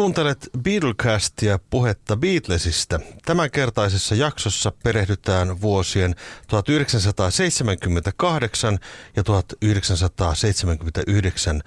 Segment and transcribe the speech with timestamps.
[0.00, 3.00] Kuuntelet Beatlecastia puhetta Beatlesista.
[3.24, 6.14] Tämänkertaisessa jaksossa perehdytään vuosien
[6.48, 8.78] 1978
[9.16, 11.62] ja 1979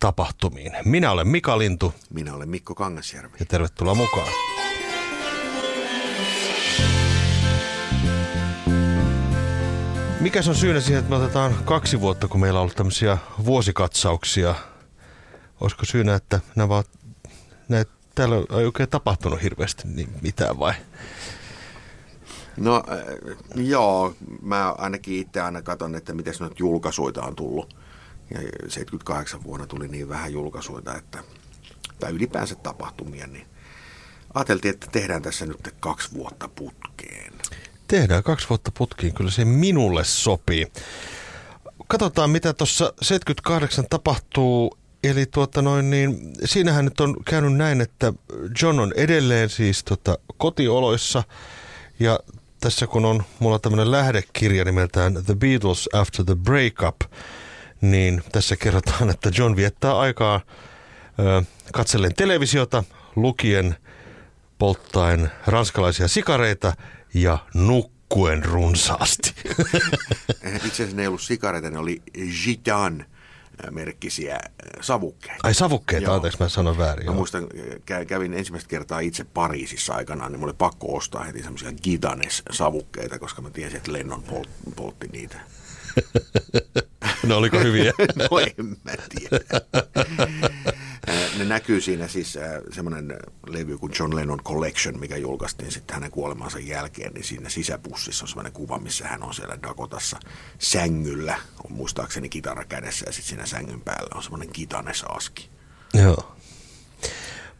[0.00, 0.72] tapahtumiin.
[0.84, 1.94] Minä olen Mika Lintu.
[2.10, 3.36] Minä olen Mikko Kangasjärvi.
[3.40, 4.32] Ja tervetuloa mukaan.
[10.20, 14.54] Mikä on syynä siihen, että me otetaan kaksi vuotta, kun meillä on ollut tämmöisiä vuosikatsauksia?
[15.60, 16.97] Olisiko syynä, että nämä ovat,
[17.68, 20.74] näitä, täällä ei oikein tapahtunut hirveästi niin mitään vai?
[22.56, 27.76] No äh, joo, mä ainakin itse aina katson, että miten nyt julkaisuita on tullut.
[28.30, 31.18] Ja 78 vuonna tuli niin vähän julkaisuita, että,
[32.00, 33.46] tai ylipäänsä tapahtumia, niin
[34.34, 37.32] ajateltiin, että tehdään tässä nyt kaksi vuotta putkeen.
[37.88, 40.66] Tehdään kaksi vuotta putkiin, kyllä se minulle sopii.
[41.88, 44.77] Katsotaan, mitä tuossa 78 tapahtuu.
[45.04, 48.12] Eli tuota noin, niin, siinähän nyt on käynyt näin, että
[48.62, 51.22] John on edelleen siis tota, kotioloissa.
[52.00, 52.20] Ja
[52.60, 56.96] tässä kun on mulla tämmöinen lähdekirja nimeltään The Beatles After the Breakup,
[57.80, 60.40] niin tässä kerrotaan, että John viettää aikaa
[61.18, 61.42] ö,
[61.72, 62.84] katsellen televisiota,
[63.16, 63.76] lukien,
[64.58, 66.72] polttaen ranskalaisia sikareita
[67.14, 69.34] ja nukkuen runsaasti.
[70.66, 72.02] Itse asiassa ne ei ollut sikareita, ne oli
[72.44, 73.06] Gitan
[73.70, 74.38] merkkisiä
[74.80, 75.40] savukkeita.
[75.42, 76.14] Ai savukkeita, Joo.
[76.14, 77.06] anteeksi mä sanon väärin.
[77.06, 77.46] Mä muistan,
[78.06, 83.42] kävin ensimmäistä kertaa itse Pariisissa aikanaan, niin mulla oli pakko ostaa heti semmoisia Gitanes-savukkeita, koska
[83.42, 84.24] mä tiesin, että Lennon
[84.76, 85.40] poltti niitä.
[87.26, 87.92] no oliko hyviä?
[88.16, 89.40] no en mä tiedä.
[91.38, 92.42] ne näkyy siinä siis äh,
[92.72, 93.16] semmoinen
[93.46, 98.28] levy kuin John Lennon Collection, mikä julkaistiin sitten hänen kuolemansa jälkeen, niin siinä sisäpussissa on
[98.28, 100.20] semmoinen kuva, missä hän on siellä Dakotassa
[100.58, 105.48] sängyllä, on muistaakseni kitara kädessä ja sitten siinä sängyn päällä on semmoinen kitanesaski.
[105.94, 106.36] Joo.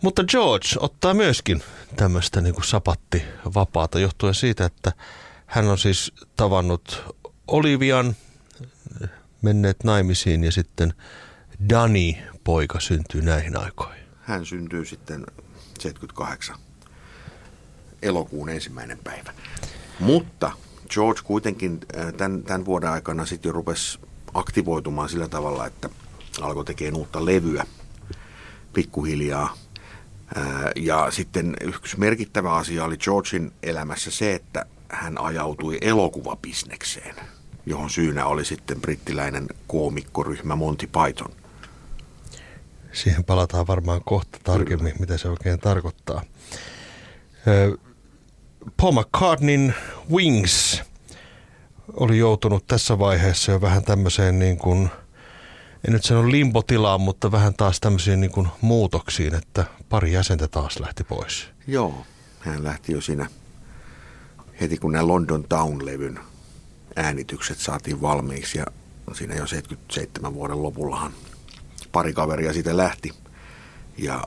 [0.03, 1.63] Mutta George ottaa myöskin
[1.97, 3.23] tämmöistä niin sapatti
[3.55, 4.93] vapaata johtuen siitä, että
[5.47, 7.15] hän on siis tavannut
[7.49, 8.17] Olivian,
[9.43, 10.95] menneet naimisiin ja sitten
[11.69, 14.05] Dani poika syntyy näihin aikoihin?
[14.21, 15.27] Hän syntyy sitten
[15.79, 16.57] 78
[18.03, 19.33] elokuun ensimmäinen päivä.
[20.01, 20.53] Mutta
[20.91, 23.99] George kuitenkin äh, tämän, tämän vuoden aikana sitten jo rupesi
[24.35, 25.89] aktivoitumaan sillä tavalla, että
[26.41, 27.65] alkoi tekemään uutta levyä
[28.73, 29.57] pikkuhiljaa.
[30.37, 30.45] Äh,
[30.77, 37.15] ja sitten yksi merkittävä asia oli Georgein elämässä se, että hän ajautui elokuvabisnekseen,
[37.67, 41.33] johon syynä oli sitten brittiläinen koomikkoryhmä Monty Python–
[42.93, 45.01] Siihen palataan varmaan kohta tarkemmin, Kyllä.
[45.01, 46.23] mitä se oikein tarkoittaa.
[48.77, 49.75] Paul McCartneyn
[50.11, 50.83] Wings
[51.93, 54.91] oli joutunut tässä vaiheessa jo vähän tämmöiseen niin kuin,
[55.87, 60.81] en nyt sano limpotilaan, mutta vähän taas tämmöisiin niin kuin muutoksiin, että pari jäsentä taas
[60.81, 61.49] lähti pois.
[61.67, 62.07] Joo,
[62.41, 63.31] hän lähti jo siinä
[64.61, 66.21] heti kun nämä London Town-levyn
[66.97, 68.67] äänitykset saatiin valmiiksi ja
[69.13, 71.13] siinä jo 77 vuoden lopullahan
[71.93, 73.13] pari kaveria siitä lähti.
[73.99, 74.25] Ja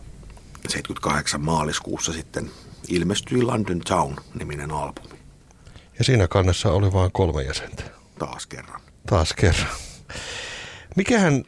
[0.69, 2.51] 78 maaliskuussa sitten
[2.87, 5.19] ilmestyi London Town-niminen albumi.
[5.99, 7.83] Ja siinä kannessa oli vain kolme jäsentä.
[8.19, 8.81] Taas kerran.
[9.07, 9.75] Taas kerran.
[10.95, 11.43] Mikähän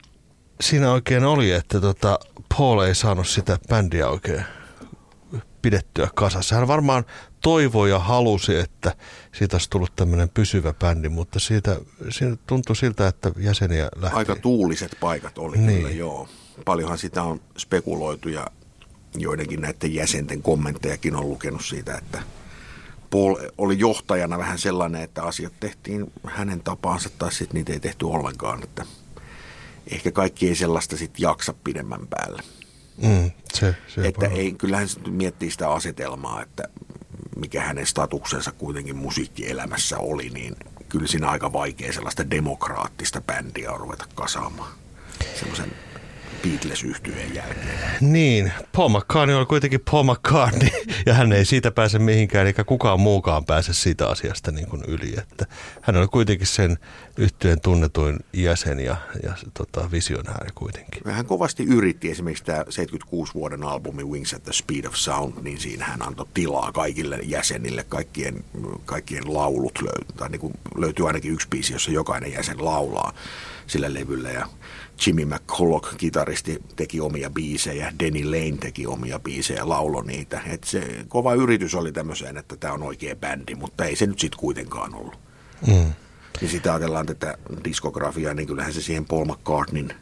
[0.61, 2.19] siinä oikein oli, että tota
[2.57, 4.45] Paul ei saanut sitä bändiä oikein
[5.61, 6.55] pidettyä kasassa.
[6.55, 7.05] Hän varmaan
[7.43, 8.95] toivoi ja halusi, että
[9.31, 11.77] siitä olisi tullut tämmöinen pysyvä bändi, mutta siitä,
[12.09, 14.17] siitä tuntui siltä, että jäseniä lähti.
[14.17, 15.77] Aika tuuliset paikat oli niin.
[15.77, 16.27] kyllä, joo.
[16.65, 18.47] Paljonhan sitä on spekuloitu ja
[19.17, 22.23] joidenkin näiden jäsenten kommenttejakin on lukenut siitä, että
[23.09, 28.05] Paul oli johtajana vähän sellainen, että asiat tehtiin hänen tapaansa tai sitten niitä ei tehty
[28.05, 28.85] ollenkaan, että
[29.91, 32.43] ehkä kaikki ei sellaista sitten jaksa pidemmän päälle.
[32.97, 36.63] Mm, se, se että ei, kyllähän se miettii sitä asetelmaa, että
[37.35, 40.55] mikä hänen statuksensa kuitenkin musiikkielämässä oli, niin
[40.89, 44.73] kyllä siinä aika vaikea sellaista demokraattista bändiä ruveta kasaamaan.
[45.39, 45.71] Semmoisen
[46.43, 47.79] beatles yhtyeen jälkeen.
[48.01, 50.69] Niin, Paul McCartney on kuitenkin Paul McCartney
[51.05, 55.13] ja hän ei siitä pääse mihinkään eikä kukaan muukaan pääse siitä asiasta niin kuin yli.
[55.17, 55.45] Että
[55.81, 56.77] hän on kuitenkin sen
[57.17, 61.01] yhtyeen tunnetuin jäsen ja, ja tota, visionääri kuitenkin.
[61.11, 65.59] Hän kovasti yritti esimerkiksi tämä 76 vuoden albumi Wings at the Speed of Sound, niin
[65.59, 68.43] siinä hän antoi tilaa kaikille jäsenille, kaikkien,
[68.85, 73.13] kaikkien laulut löytyy, tai niin kuin löytyy ainakin yksi biisi, jossa jokainen jäsen laulaa
[73.67, 74.47] sillä levyllä ja
[75.05, 80.41] Jimmy McCulloch, kitaristi, teki omia biisejä, Denny Lane teki omia biisejä, laulo niitä.
[80.47, 84.19] Et se kova yritys oli tämmöiseen, että tämä on oikea bändi, mutta ei se nyt
[84.19, 85.17] sitten kuitenkaan ollut.
[85.67, 85.93] Mm.
[86.41, 89.95] Ja sitä ajatellaan tätä diskografiaa, niin kyllähän se siihen Paul McCartneyn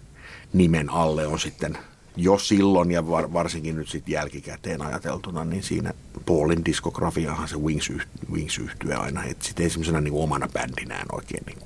[0.53, 1.77] nimen alle on sitten
[2.15, 5.93] jo silloin ja var, varsinkin nyt sitten jälkikäteen ajateltuna, niin siinä
[6.25, 7.91] Paulin diskografiahan se Wings,
[8.31, 11.57] Wings yhtyä aina, että sitten ei semmoisena niin omana bändinään oikein niin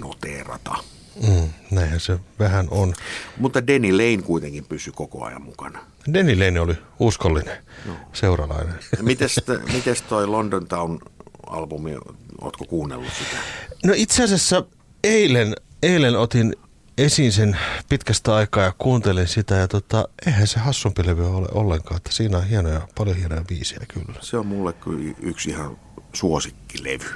[0.00, 0.74] noteerata.
[1.22, 2.94] Mm, näinhän se vähän on.
[3.36, 5.78] Mutta Denny Lane kuitenkin pysyi koko ajan mukana.
[6.14, 7.56] Denny Lane oli uskollinen
[7.86, 7.92] no.
[8.12, 8.74] seuralainen.
[9.02, 9.40] Mites,
[9.72, 11.98] mites toi London Town-albumi,
[12.40, 13.36] ootko kuunnellut sitä?
[13.84, 14.64] No itse asiassa
[15.04, 16.56] eilen, eilen otin
[16.98, 17.58] esiin sen
[17.88, 22.38] pitkästä aikaa ja kuuntelin sitä ja tota, eihän se hassumpi levy ole ollenkaan, että siinä
[22.38, 24.18] on hienoja, paljon hienoja biisejä kyllä.
[24.20, 25.78] Se on mulle kyllä yksi ihan
[26.12, 27.06] suosikkilevy.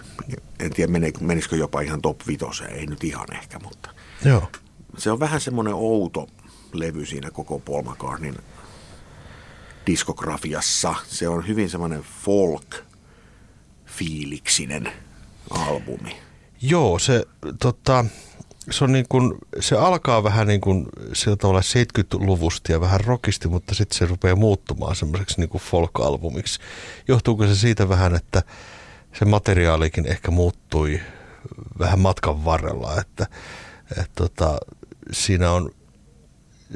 [0.59, 3.91] En tiedä menisikö jopa ihan top vitoseen, ei nyt ihan ehkä, mutta
[4.25, 4.51] Joo.
[4.97, 6.29] se on vähän semmoinen outo
[6.73, 8.37] levy siinä koko Paul McCartneyn
[9.87, 10.95] diskografiassa.
[11.07, 14.93] Se on hyvin semmoinen folk-fiiliksinen
[15.51, 16.17] albumi.
[16.63, 17.25] Joo, se
[17.59, 18.05] tota,
[18.70, 23.49] se, on niin kuin, se alkaa vähän niin kuin sillä tavalla 70-luvusta ja vähän rockisti,
[23.49, 26.61] mutta sitten se rupeaa muuttumaan semmoiseksi niin kuin folk-albumiksi.
[27.09, 28.43] Johtuuko se siitä vähän, että
[29.19, 31.00] se materiaalikin ehkä muuttui
[31.79, 33.26] vähän matkan varrella, että,
[33.91, 34.59] että tota,
[35.12, 35.71] siinä on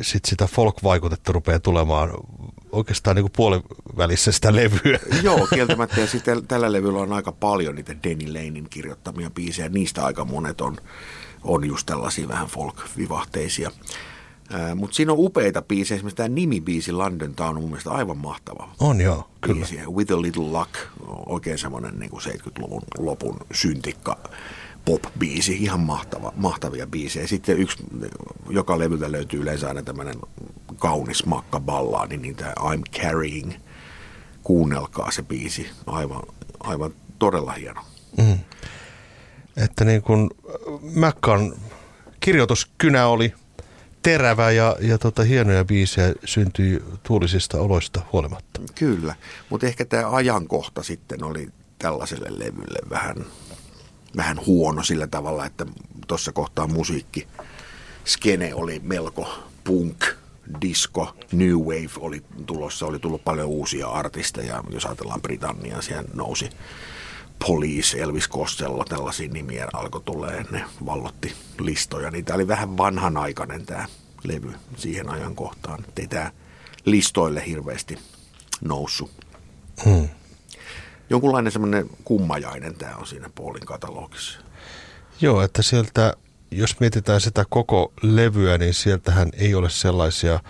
[0.00, 2.10] sit sitä folk-vaikutetta rupeaa tulemaan
[2.72, 4.98] oikeastaan niin puolivälissä sitä levyä.
[5.22, 6.00] Joo, kieltämättä.
[6.00, 9.68] Ja sitten tällä levyllä on aika paljon niitä Danny Lanein kirjoittamia biisejä.
[9.68, 10.76] Niistä aika monet on
[11.44, 13.70] on just tällaisia vähän folk-vivahteisia.
[14.74, 15.96] Mutta siinä on upeita biisejä.
[15.96, 18.68] Esimerkiksi tämä nimibiisi London Town on mun mielestä aivan mahtava.
[18.80, 19.66] On joo, kyllä.
[19.66, 19.86] Biisi.
[19.86, 20.70] With a Little Luck,
[21.26, 24.18] oikein semmoinen niin 70-luvun lopun syntikka
[24.84, 27.26] pop-biisi, ihan mahtava, mahtavia biisejä.
[27.26, 27.84] Sitten yksi,
[28.50, 30.14] joka levyltä löytyy yleensä aina tämmöinen
[30.76, 33.52] kaunis makka ballaadi, niin tämä I'm Carrying,
[34.42, 36.22] kuunnelkaa se biisi, aivan,
[36.60, 37.80] aivan todella hieno.
[38.16, 38.38] Mm
[39.56, 40.31] että niin kuin
[40.94, 41.54] Mäkkan
[42.20, 43.34] kirjoituskynä oli
[44.02, 48.60] terävä ja, ja tota, hienoja biisejä syntyi tuulisista oloista huolimatta.
[48.75, 49.14] Kyllä,
[49.50, 53.16] mutta ehkä tämä ajankohta sitten oli tällaiselle levylle vähän,
[54.16, 55.66] vähän huono sillä tavalla, että
[56.06, 57.28] tuossa kohtaa musiikki
[58.05, 60.05] skene oli melko punk,
[60.62, 66.50] disco, new wave oli tulossa, oli tullut paljon uusia artisteja, jos ajatellaan Britanniaa, siellä nousi
[67.38, 72.11] Police, Elvis Costello, tällaisia nimiä alkoi tulee, ne vallotti listoja.
[72.11, 73.87] Niin tämä oli vähän vanhanaikainen tämä
[74.25, 76.32] levy siihen ajankohtaan, ei tämä
[76.84, 77.99] listoille hirveästi
[78.61, 79.11] noussut.
[79.84, 80.08] Hmm.
[81.11, 84.40] Jonkunlainen semmoinen kummajainen tämä on siinä Paulin katalogissa.
[85.20, 86.14] Joo, että sieltä,
[86.50, 90.40] jos mietitään sitä koko levyä, niin sieltähän ei ole sellaisia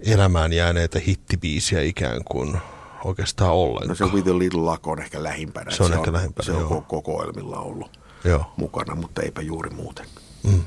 [0.00, 2.58] elämään jääneitä hittibiisiä ikään kuin
[3.04, 3.88] oikeastaan ollenkaan.
[3.88, 5.70] No se With a Little Luck on ehkä lähimpänä.
[5.70, 8.44] Se on, se ehkä on, lähimpänä, Se on kokoelmilla ollut joo.
[8.56, 10.06] mukana, mutta eipä juuri muuten.
[10.42, 10.64] Mm.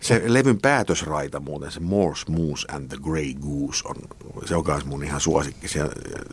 [0.00, 3.96] Se levyn päätösraita muuten, se Morse Moose and the Grey Goose, on,
[4.44, 5.68] se on myös mun ihan suosikki.
[5.68, 5.80] Se,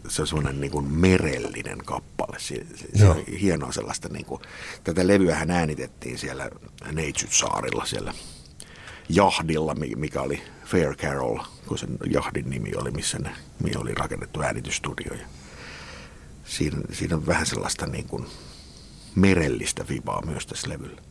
[0.08, 2.40] se on semmoinen niin kuin merellinen kappale.
[2.40, 4.42] Se, se, se on hienoa sellaista, niin kuin,
[4.84, 6.50] tätä levyähän äänitettiin siellä
[6.92, 8.14] Neitsyt-saarilla, siellä
[9.10, 13.32] jahdilla, mikä oli Fair Carol, kun sen jahdin nimi oli, missä ne,
[13.64, 15.14] mihin oli rakennettu äänitysstudio.
[15.14, 15.26] Ja
[16.46, 18.26] siinä, siinä on vähän sellaista niin kuin
[19.16, 21.02] merellistä vibaa myös tässä levyllä.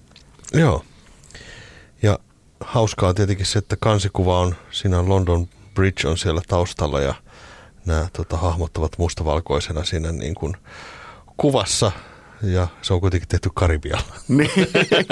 [0.55, 0.85] Joo.
[2.03, 2.19] Ja
[2.61, 7.15] hauskaa tietenkin se, että kansikuva on, siinä on London Bridge on siellä taustalla ja
[7.87, 10.57] nämä tota, hahmot ovat mustavalkoisena siinä niin kuin
[11.37, 11.93] kuvassa
[12.43, 14.15] ja se on kuitenkin tehty Karibialla.
[14.29, 14.51] Niin,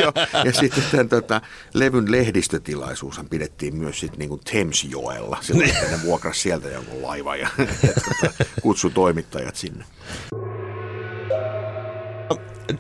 [0.03, 0.13] jo.
[0.45, 1.41] Ja sitten tämän, tota,
[1.75, 5.39] levyn lehdistötilaisuushan pidettiin myös sit, niin Thamesjoella.
[5.41, 5.91] Silloin niin.
[5.91, 9.85] ne vuokrasi sieltä jonkun laivan ja, ja tota, kutsu toimittajat sinne.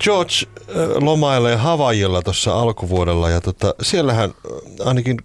[0.01, 5.17] George äh, lomailee Havajilla tuossa alkuvuodella ja tota, siellähän äh, ainakin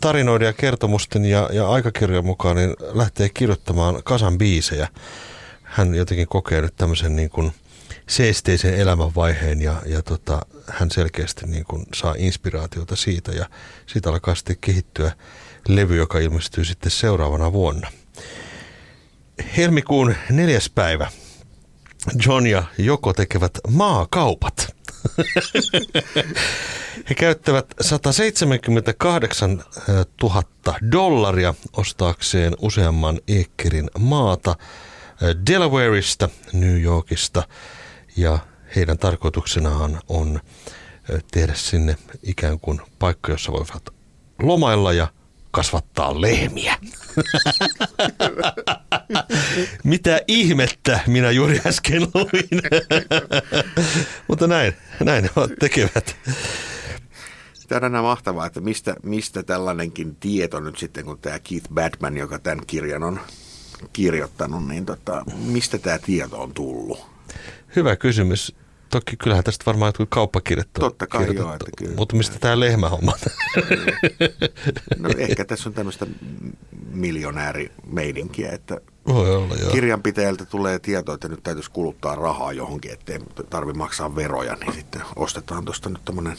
[0.00, 4.88] tarinoiden ja kertomusten ja, ja aikakirjan mukaan niin lähtee kirjoittamaan kasan biisejä.
[5.62, 7.52] Hän jotenkin kokee nyt tämmöisen niin kuin–
[8.08, 13.46] seesteisen elämänvaiheen ja, ja tota, hän selkeästi niin kuin saa inspiraatiota siitä ja
[13.86, 15.12] siitä alkaa sitten kehittyä
[15.68, 17.88] levy, joka ilmestyy sitten seuraavana vuonna.
[19.56, 21.10] Helmikuun neljäs päivä
[22.26, 24.74] John ja Joko tekevät maakaupat.
[27.10, 29.64] He käyttävät 178
[30.22, 30.42] 000
[30.92, 34.56] dollaria ostaakseen useamman ekkerin maata
[35.46, 37.42] Delawareista, New Yorkista–
[38.18, 38.38] ja
[38.76, 40.40] heidän tarkoituksenaan on
[41.30, 43.88] tehdä sinne ikään kuin paikka, jossa voivat
[44.42, 45.08] lomailla ja
[45.50, 46.76] kasvattaa lehmiä.
[49.84, 52.62] Mitä ihmettä minä juuri äsken luin.
[54.28, 56.16] Mutta näin, näin ne tekevät.
[57.68, 62.16] Tämä on aina mahtavaa, että mistä, mistä tällainenkin tieto nyt sitten, kun tämä Keith Batman,
[62.16, 63.20] joka tämän kirjan on
[63.92, 67.18] kirjoittanut, niin tota, mistä tämä tieto on tullut?
[67.76, 68.54] Hyvä kysymys.
[68.90, 71.94] Toki kyllähän tästä varmaan jotkut kauppakirjat on Totta kai joo, että kyllä.
[71.96, 73.12] Mutta mistä tämä lehmähomma?
[74.98, 76.06] no ehkä tässä on tämmöistä
[76.90, 79.70] miljonäärimeininkiä, että Voi olla, joo.
[79.70, 83.18] kirjanpitäjältä tulee tieto, että nyt täytyisi kuluttaa rahaa johonkin, ettei
[83.50, 86.36] tarvi maksaa veroja, niin sitten ostetaan tuosta nyt tämmöinen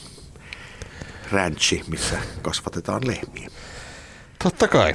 [1.32, 3.50] ranchi, missä kasvatetaan lehmiä.
[4.44, 4.94] Totta kai.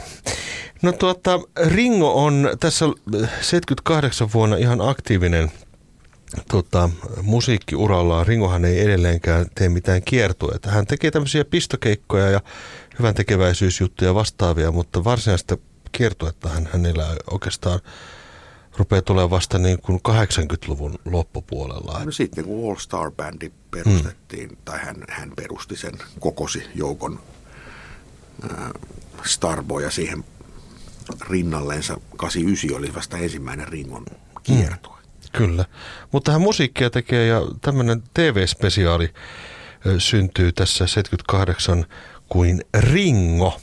[0.82, 2.84] No tuota, Ringo on tässä
[3.40, 5.50] 78 vuonna ihan aktiivinen
[6.50, 6.90] tota,
[7.22, 8.26] musiikkiurallaan.
[8.26, 10.70] Ringohan ei edelleenkään tee mitään kiertueita.
[10.70, 12.40] Hän tekee tämmöisiä pistokeikkoja ja
[12.98, 15.56] hyvän tekeväisyysjuttuja vastaavia, mutta varsinaista
[15.92, 17.80] kiertuetta hän hänellä oikeastaan
[18.76, 22.04] rupeaa tulemaan vasta niin kuin 80-luvun loppupuolella.
[22.04, 24.58] No sitten kun All Star Bandi perustettiin, hmm.
[24.64, 27.20] tai hän, hän perusti sen, kokosi joukon
[28.44, 28.70] äh,
[29.24, 30.24] Starboja siihen
[31.28, 32.00] rinnalleensa.
[32.16, 34.06] 89 oli vasta ensimmäinen Ringon
[34.42, 34.92] kiertue.
[34.92, 35.03] Hmm.
[35.38, 35.64] Kyllä,
[36.12, 39.10] mutta hän musiikkia tekee ja tämmöinen TV-spesiaali
[39.98, 41.86] syntyy tässä 78
[42.28, 43.60] kuin Ringo.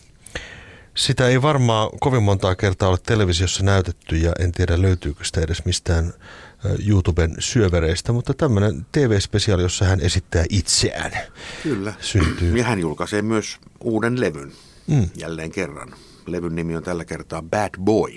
[0.96, 5.66] Sitä ei varmaan kovin montaa kertaa ole televisiossa näytetty ja en tiedä löytyykö sitä edes
[5.66, 6.13] mistään
[6.88, 11.12] YouTuben syövereistä, mutta tämmöinen TV-spesiaali, jossa hän esittää itseään.
[11.63, 11.94] Kyllä.
[12.00, 12.58] Syntyy.
[12.58, 14.51] Ja hän julkaisee myös uuden levyn
[14.88, 15.10] mm.
[15.16, 15.94] jälleen kerran.
[16.28, 18.12] Levyn nimi on tällä kertaa Bad Boy.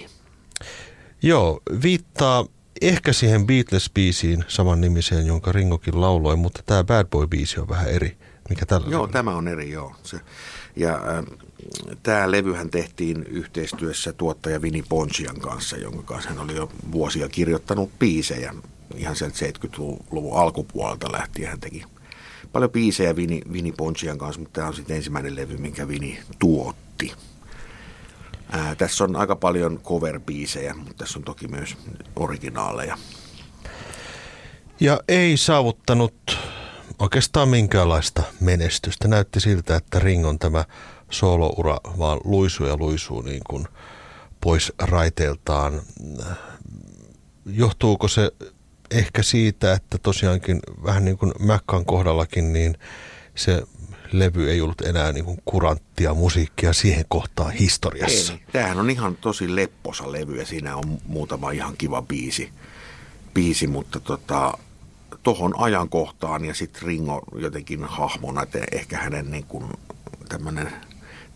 [1.23, 2.47] Joo, viittaa
[2.89, 8.17] ehkä siihen Beatles-biisiin saman nimiseen, jonka Ringokin lauloi, mutta tämä Bad Boy-biisi on vähän eri.
[8.49, 9.95] Mikä tällä Joo, tämä on eri, joo.
[10.03, 10.21] Se,
[10.77, 11.25] ja äh,
[12.03, 17.99] tämä levyhän tehtiin yhteistyössä tuottaja Vini Ponchian kanssa, jonka kanssa hän oli jo vuosia kirjoittanut
[17.99, 18.55] biisejä.
[18.97, 21.85] Ihan sieltä 70-luvun alkupuolelta lähtien hän teki
[22.55, 27.13] paljon biisejä Vini, Vini Ponchian kanssa, mutta tämä on sitten ensimmäinen levy, minkä Vini tuotti.
[28.51, 31.77] Ää, tässä on aika paljon cover-biisejä, mutta tässä on toki myös
[32.17, 32.99] originaaleja.
[34.81, 36.39] Ja ei saavuttanut
[36.99, 39.09] oikeastaan minkäänlaista menestystä.
[39.09, 40.65] Näytti siltä, että Ringon tämä
[41.11, 43.69] sooloura vaan luisuu ja luisuu niin kuin
[44.41, 45.83] pois raiteiltaan.
[47.47, 48.31] Johtuuko se
[48.91, 52.79] ehkä siitä, että tosiaankin vähän niin kuin Mäkkan kohdallakin, niin
[53.35, 53.63] se
[54.13, 58.33] levy ei ollut enää niin kuin kuranttia musiikkia siihen kohtaan historiassa.
[58.33, 62.51] Ei, tämähän on ihan tosi lepposa levy ja siinä on muutama ihan kiva biisi,
[63.35, 64.59] biisi mutta tota,
[65.23, 69.65] tohon ajankohtaan ja sitten Ringo jotenkin hahmona, että ehkä hänen niin kuin
[70.29, 70.73] tämmöinen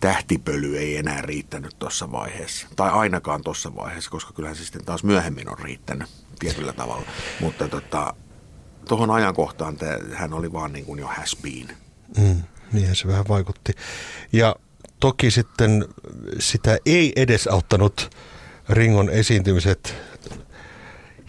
[0.00, 2.66] tähtipöly ei enää riittänyt tuossa vaiheessa.
[2.76, 6.08] Tai ainakaan tuossa vaiheessa, koska kyllähän se sitten taas myöhemmin on riittänyt
[6.38, 7.06] tietyllä tavalla.
[7.40, 8.14] Mutta tota,
[8.88, 9.76] tuohon ajankohtaan
[10.14, 11.68] hän oli vaan niin kuin jo has been.
[12.18, 12.42] Mm.
[12.72, 13.72] Niin se vähän vaikutti.
[14.32, 14.56] Ja
[15.00, 15.84] toki sitten
[16.38, 18.10] sitä ei edes auttanut
[18.68, 19.94] Ringon esiintymiset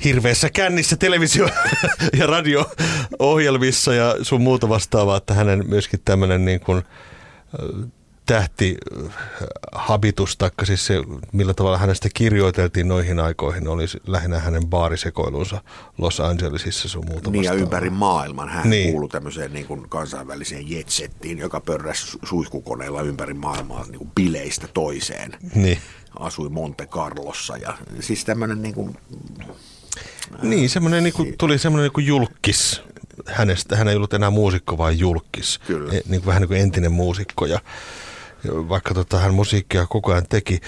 [0.03, 1.50] hirveässä kännissä televisio-
[2.19, 6.84] ja radio-ohjelmissa ja sun muuta vastaavaa, että hänen myöskin tämmöinen niin kuin
[8.29, 10.95] tähtihabitus, taikka siis se,
[11.31, 15.62] millä tavalla hänestä kirjoiteltiin noihin aikoihin, oli lähinnä hänen baarisekoilunsa
[15.98, 18.50] Los Angelesissa sun muuta Niin ja ympäri maailman.
[18.50, 18.91] Hän niin.
[18.91, 25.31] kuului tämmöiseen niin kuin kansainväliseen jetsettiin, joka pörräsi suihkukoneella ympäri maailmaa niin kuin bileistä toiseen.
[25.55, 25.77] Niin.
[26.19, 28.98] Asui Monte Carlossa ja siis tämmöinen niin kuin,
[30.41, 32.81] niin, semmoinen niin kuin, tuli semmoinen niin kuin julkis
[33.25, 33.75] hänestä.
[33.75, 35.59] Hän ei ollut enää muusikko, vaan julkis.
[35.67, 35.93] Kyllä.
[35.93, 37.45] E, niin kuin, vähän niin kuin entinen muusikko.
[37.45, 37.59] Ja,
[38.48, 40.60] vaikka tota, hän musiikkia koko ajan teki.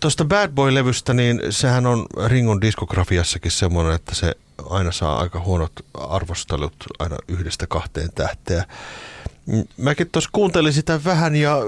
[0.00, 4.34] Tuosta Bad Boy-levystä, niin sehän on Ringon diskografiassakin semmoinen, että se
[4.70, 8.64] aina saa aika huonot arvostelut aina yhdestä kahteen tähteä.
[9.76, 11.58] Mäkin tuossa kuuntelin sitä vähän ja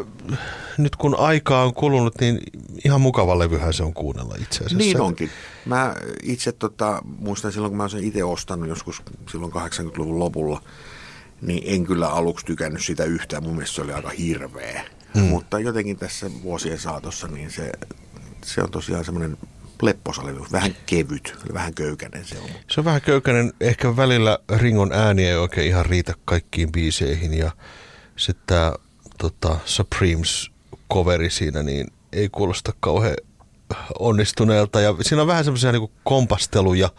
[0.78, 2.40] nyt kun aikaa on kulunut, niin
[2.84, 4.76] ihan mukava levyhän se on kuunnella itse asiassa.
[4.76, 5.30] Niin onkin.
[5.64, 10.62] Mä itse tota, muistan silloin, kun mä sen itse ostanut joskus silloin 80-luvun lopulla–
[11.40, 13.42] niin en kyllä aluksi tykännyt sitä yhtään.
[13.42, 14.84] Mun mielestä se oli aika hirveä.
[15.14, 15.22] Hmm.
[15.22, 17.72] Mutta jotenkin tässä vuosien saatossa niin se,
[18.44, 19.36] se on tosiaan semmoinen
[19.82, 22.48] lepposalevy, vähän kevyt, vähän köykäinen se on.
[22.70, 27.50] Se on vähän köykäinen, ehkä välillä Ringon ääni ei oikein ihan riitä kaikkiin biiseihin ja
[28.16, 28.72] sitten tämä
[29.18, 30.50] tota, Supremes
[30.92, 33.16] coveri siinä, niin ei kuulosta kauhean
[33.98, 36.90] onnistuneelta ja siinä on vähän semmoisia niin kompasteluja,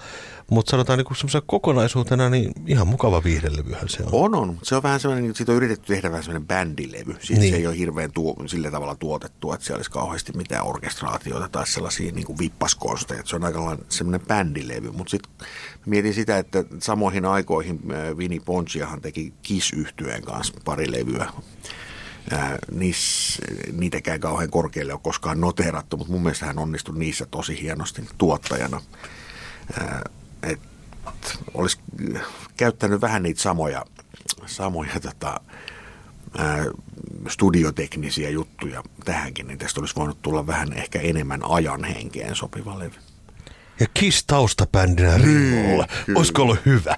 [0.52, 4.10] mutta sanotaan niin semmoisena kokonaisuutena niin ihan mukava viihdelevyhän se on.
[4.12, 4.60] On, on.
[4.64, 7.16] Se on vähän semmoinen, että siitä on yritetty tehdä vähän semmoinen bändilevy.
[7.22, 7.52] Siis niin.
[7.52, 11.68] se ei ole hirveän tuo, sillä tavalla tuotettu, että siellä olisi kauheasti mitään orkestraatioita tai
[11.68, 13.22] sellaisia niin kuin vippaskonsteja.
[13.26, 15.48] Se on aika semmoinen bändilevy, mutta sitten
[15.86, 19.72] mietin sitä, että samoihin aikoihin äh, Vini Ponciahan teki kiss
[20.26, 21.28] kanssa pari levyä
[22.32, 27.62] ää, niissä, niitäkään kauhean korkealle ole koskaan noterattu, mutta mun mielestä hän onnistui niissä tosi
[27.62, 28.82] hienosti tuottajana.
[29.80, 30.02] Ää,
[30.44, 30.60] et
[31.54, 31.80] olisi
[32.58, 33.86] käyttänyt vähän niitä samoja,
[34.46, 35.42] samoja tota,
[36.38, 36.66] ää,
[37.28, 42.96] studioteknisiä juttuja tähänkin, niin tästä olisi voinut tulla vähän ehkä enemmän ajan henkeen sopiva levy.
[43.80, 45.88] Ja Kiss taustabändinä Ringolla.
[46.16, 46.98] Olisiko ollut hyvä?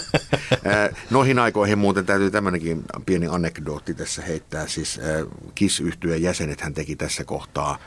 [1.10, 4.66] Noihin aikoihin muuten täytyy tämmöinenkin pieni anekdootti tässä heittää.
[4.66, 5.00] Siis
[5.54, 7.78] kiss yhtyeen jäsenet hän teki tässä kohtaa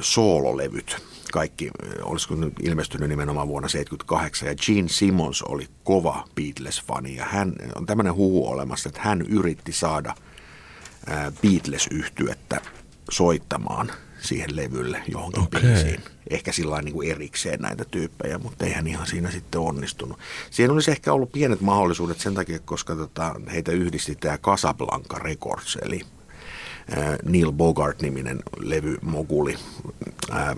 [0.00, 0.96] soololevyt.
[1.32, 1.70] Kaikki,
[2.02, 4.48] olisiko nyt ilmestynyt nimenomaan vuonna 1978.
[4.48, 7.16] Ja Gene Simmons oli kova Beatles-fani.
[7.16, 10.14] Ja hän, on tämmöinen huhu olemassa, että hän yritti saada
[11.42, 12.60] Beatles-yhtyettä
[13.10, 13.92] soittamaan–
[14.24, 15.60] siihen levylle johonkin okay.
[15.60, 16.00] biisiin.
[16.30, 20.18] Ehkä sillä niin kuin erikseen näitä tyyppejä, mutta eihän ihan siinä sitten onnistunut.
[20.50, 25.78] Siihen olisi ehkä ollut pienet mahdollisuudet sen takia, koska tota, heitä yhdisti tämä Casablanca Records,
[25.82, 26.00] eli
[26.98, 29.56] äh, Neil Bogart-niminen levymoguli,
[30.32, 30.56] äh,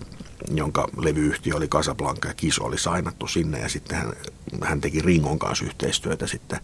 [0.51, 4.13] jonka levyyhtiö oli Casablanca ja Kiso oli sainattu sinne ja sitten hän,
[4.63, 6.61] hän teki Ringon kanssa yhteistyötä sitten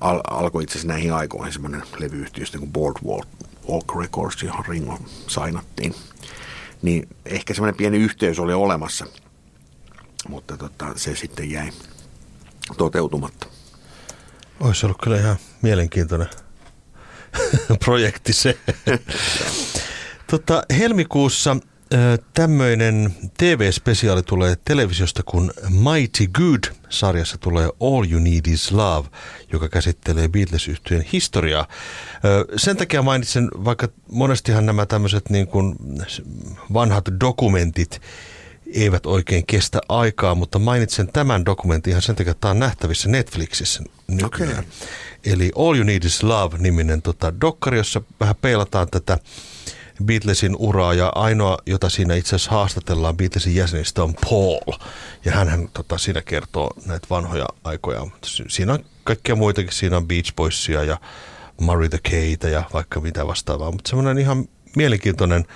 [0.00, 3.28] al- alkoi itse asiassa näihin aikoihin semmoinen levyyhtiö kuin Boardwalk
[3.70, 5.94] Walk Records, johon Ringo sainattiin
[6.82, 9.06] niin ehkä semmoinen pieni yhteys oli olemassa,
[10.28, 11.70] mutta tota, se sitten jäi
[12.76, 13.46] toteutumatta.
[14.60, 16.28] Olisi ollut kyllä ihan mielenkiintoinen
[17.84, 18.58] projekti se.
[20.30, 21.56] tota, helmikuussa
[22.34, 29.08] tämmöinen TV-spesiaali tulee televisiosta, kun Mighty Good-sarjassa tulee All You Need Is Love,
[29.52, 31.68] joka käsittelee beatles yhtyeen historiaa.
[32.56, 35.76] Sen takia mainitsen, vaikka monestihan nämä tämmöiset niin kuin
[36.72, 38.00] vanhat dokumentit
[38.74, 43.08] eivät oikein kestä aikaa, mutta mainitsen tämän dokumentin ihan sen takia, että tämä on nähtävissä
[43.08, 44.52] Netflixissä nykyään.
[44.52, 44.64] Okay.
[45.24, 49.18] Eli All You Need Is Love-niminen tota, dokkari, jossa vähän peilataan tätä
[50.04, 54.78] Beatlesin uraa ja ainoa, jota siinä itse asiassa haastatellaan Beatlesin jäsenistä on Paul.
[55.24, 58.06] Ja hän tota, siinä kertoo näitä vanhoja aikoja.
[58.48, 60.98] Siinä on kaikkia muitakin, siinä on Beach Boysia ja
[61.60, 63.72] Murray the Keitä ja vaikka mitä vastaavaa.
[63.72, 65.46] Mutta semmoinen ihan mielenkiintoinen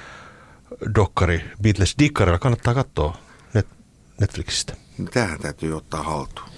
[0.95, 3.17] dokkari Beatles Dikkarilla kannattaa katsoa
[3.59, 3.75] Net-
[4.21, 4.75] Netflixistä.
[5.13, 6.55] Tähän täytyy ottaa haltuun.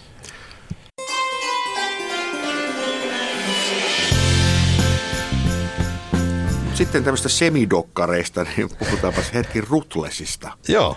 [6.76, 10.52] Sitten tämmöistä semidokkareista, niin puhutaanpas hetki Rutlesista.
[10.68, 10.96] Joo.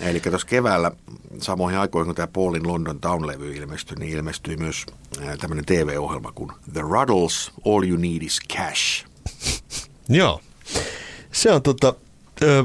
[0.00, 0.90] Eli tuossa keväällä
[1.40, 4.86] samoihin aikoihin, kun tämä Paulin London Town-levy ilmestyi, niin ilmestyi myös
[5.40, 9.06] tämmöinen TV-ohjelma kuin The Ruddles, All You Need Is Cash.
[10.08, 10.40] Joo.
[11.32, 11.94] Se on tota,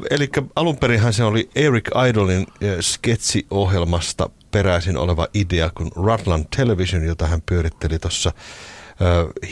[0.10, 2.48] eli alun perinhän se oli Eric Idolin
[2.82, 8.32] sketsiohjelmasta peräisin oleva idea, kun Rutland Television, jota hän pyöritteli tuossa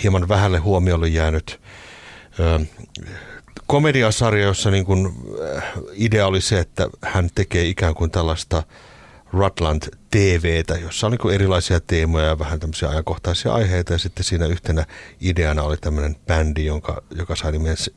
[0.04, 1.60] hieman vähälle huomiolle jäänyt
[3.68, 5.14] komediasarja, jossa niin kuin
[5.94, 8.64] idea oli se, että hän tekee ikään kuin tällaista
[9.34, 13.94] Rutland TVtä, jossa on niin erilaisia teemoja ja vähän tämmöisiä ajankohtaisia aiheita.
[13.94, 14.86] Ja sitten siinä yhtenä
[15.22, 17.52] ideana oli tämmöinen bändi, jonka, joka sai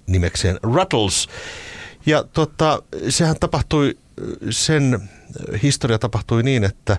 [0.07, 1.29] nimekseen Ruttles.
[2.07, 3.99] Ja tota, sehän tapahtui,
[4.51, 5.11] sen
[5.63, 6.97] historia tapahtui niin, että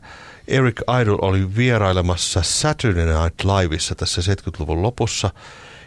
[0.48, 5.30] Eric Idle oli vierailemassa Saturday Night Liveissa tässä 70-luvun lopussa–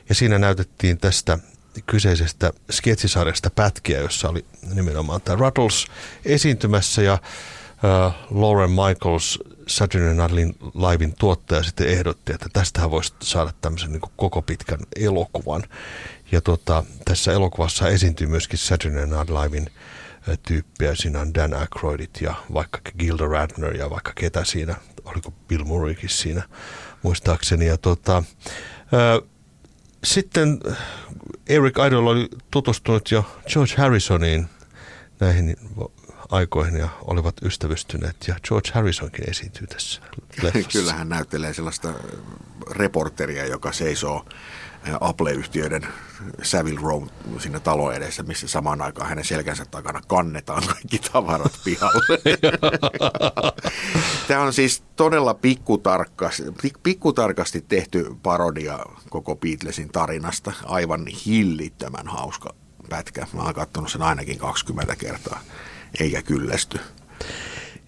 [0.08, 1.38] ja siinä näytettiin tästä
[1.86, 5.86] kyseisestä sketsisarjasta pätkiä, jossa oli nimenomaan tämä Ruddles
[6.24, 13.52] esiintymässä ja uh, Lauren Michaels, Saturday Night Livein tuottaja, sitten ehdotti, että tästähän voisi saada
[13.60, 15.62] tämmöisen niin koko pitkän elokuvan.
[16.32, 19.70] Ja tota, tässä elokuvassa esiintyy myöskin Saturday Night Livein
[20.42, 20.94] tyyppiä.
[20.94, 26.08] Siinä on Dan Aykroydit ja vaikka Gilda Radner ja vaikka ketä siinä, oliko Bill Murraykin
[26.08, 26.42] siinä
[27.02, 27.66] muistaakseni.
[27.66, 29.35] Ja tota, uh,
[30.04, 30.60] sitten
[31.46, 34.48] Eric Idle oli tutustunut jo George Harrisoniin
[35.20, 35.56] näihin
[36.30, 40.00] aikoihin ja olivat ystävystyneet ja George Harrisonkin esiintyy tässä
[40.42, 40.78] leffassa.
[40.78, 41.94] Kyllä hän näyttelee sellaista
[42.70, 44.24] reporteria, joka seisoo
[45.00, 45.86] Apple-yhtiöiden
[46.42, 47.06] Savile Row
[47.38, 52.18] siinä talon edessä, missä samaan aikaan hänen selkänsä takana kannetaan kaikki tavarat pihalle.
[54.28, 56.42] Tämä on siis todella pikkutarkasti,
[56.82, 58.78] pikkutarkasti tehty parodia
[59.10, 60.52] koko Beatlesin tarinasta.
[60.64, 62.54] Aivan hillittömän hauska
[62.88, 63.26] pätkä.
[63.32, 65.40] Mä oon katsonut sen ainakin 20 kertaa,
[66.00, 66.80] eikä kyllästy.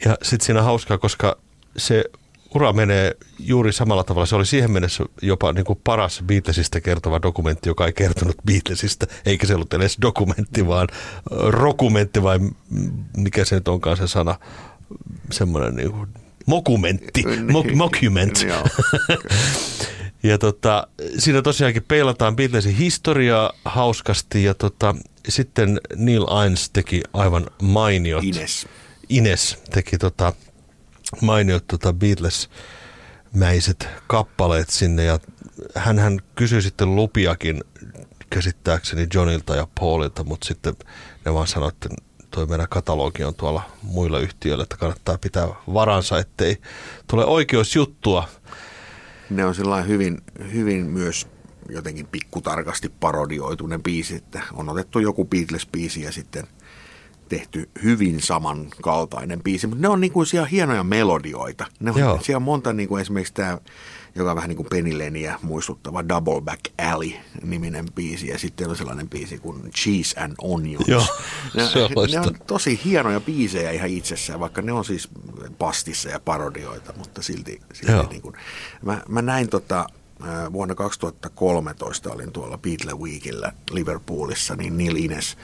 [0.05, 1.37] Ja sitten siinä on hauskaa, koska
[1.77, 2.05] se
[2.55, 4.27] ura menee juuri samalla tavalla.
[4.27, 9.07] Se oli siihen mennessä jopa niin kuin paras Beatlesista kertova dokumentti, joka ei kertonut Beatlesista,
[9.27, 10.89] eikä se ollut edes dokumentti, vaan
[11.49, 12.39] rokumentti vai
[13.17, 14.39] mikä se nyt onkaan se sana,
[15.33, 16.09] semmoinen niin kuin
[16.47, 17.77] mokumentti, Niin.
[17.77, 18.45] mockument.
[18.49, 18.65] Joo.
[20.23, 20.87] Ja tota,
[21.19, 24.95] siinä tosiaankin peilataan Beatlesin historiaa hauskasti ja tota,
[25.29, 28.25] sitten Neil Ains teki aivan mainiot.
[28.25, 28.67] Ines.
[29.09, 30.33] Ines teki tota,
[31.23, 35.18] mainiot tota Beatles-mäiset kappaleet sinne ja
[35.75, 37.64] hän, hän kysyi sitten lupiakin
[38.31, 40.75] käsittääkseni Johnilta ja Paulilta, mutta sitten
[41.25, 41.88] ne vaan sanoi, että
[42.31, 46.57] toi meidän katalogi on tuolla muilla yhtiöillä, että kannattaa pitää varansa, ettei
[47.07, 48.29] tule oikeusjuttua.
[49.31, 50.18] Ne on sellainen hyvin,
[50.53, 51.27] hyvin myös
[51.68, 56.47] jotenkin pikkutarkasti parodioitu ne biisit, että on otettu joku Beatles-biisi ja sitten
[57.29, 61.67] tehty hyvin samankaltainen biisi, mutta ne on niin kuin siellä hienoja melodioita.
[61.81, 62.19] Ne on, Joo.
[62.23, 63.59] siellä on monta, niin kuin esimerkiksi tämä,
[64.14, 68.77] joka on vähän niin kuin Penny Leniä muistuttava Double Back Alley-niminen biisi, ja sitten on
[68.77, 70.88] sellainen biisi kuin Cheese and Onions.
[70.88, 71.07] Joo,
[71.55, 71.62] ne,
[72.12, 75.09] ne on tosi hienoja biisejä ihan itsessään, vaikka ne on siis
[75.59, 78.07] pastissa ja parodioita, mutta silti, silti Joo.
[78.11, 78.35] niin kuin,
[78.83, 79.87] mä, mä näin tota,
[80.23, 85.37] ää, vuonna 2013 olin tuolla Beatle Weekillä Liverpoolissa, niin Neil Ines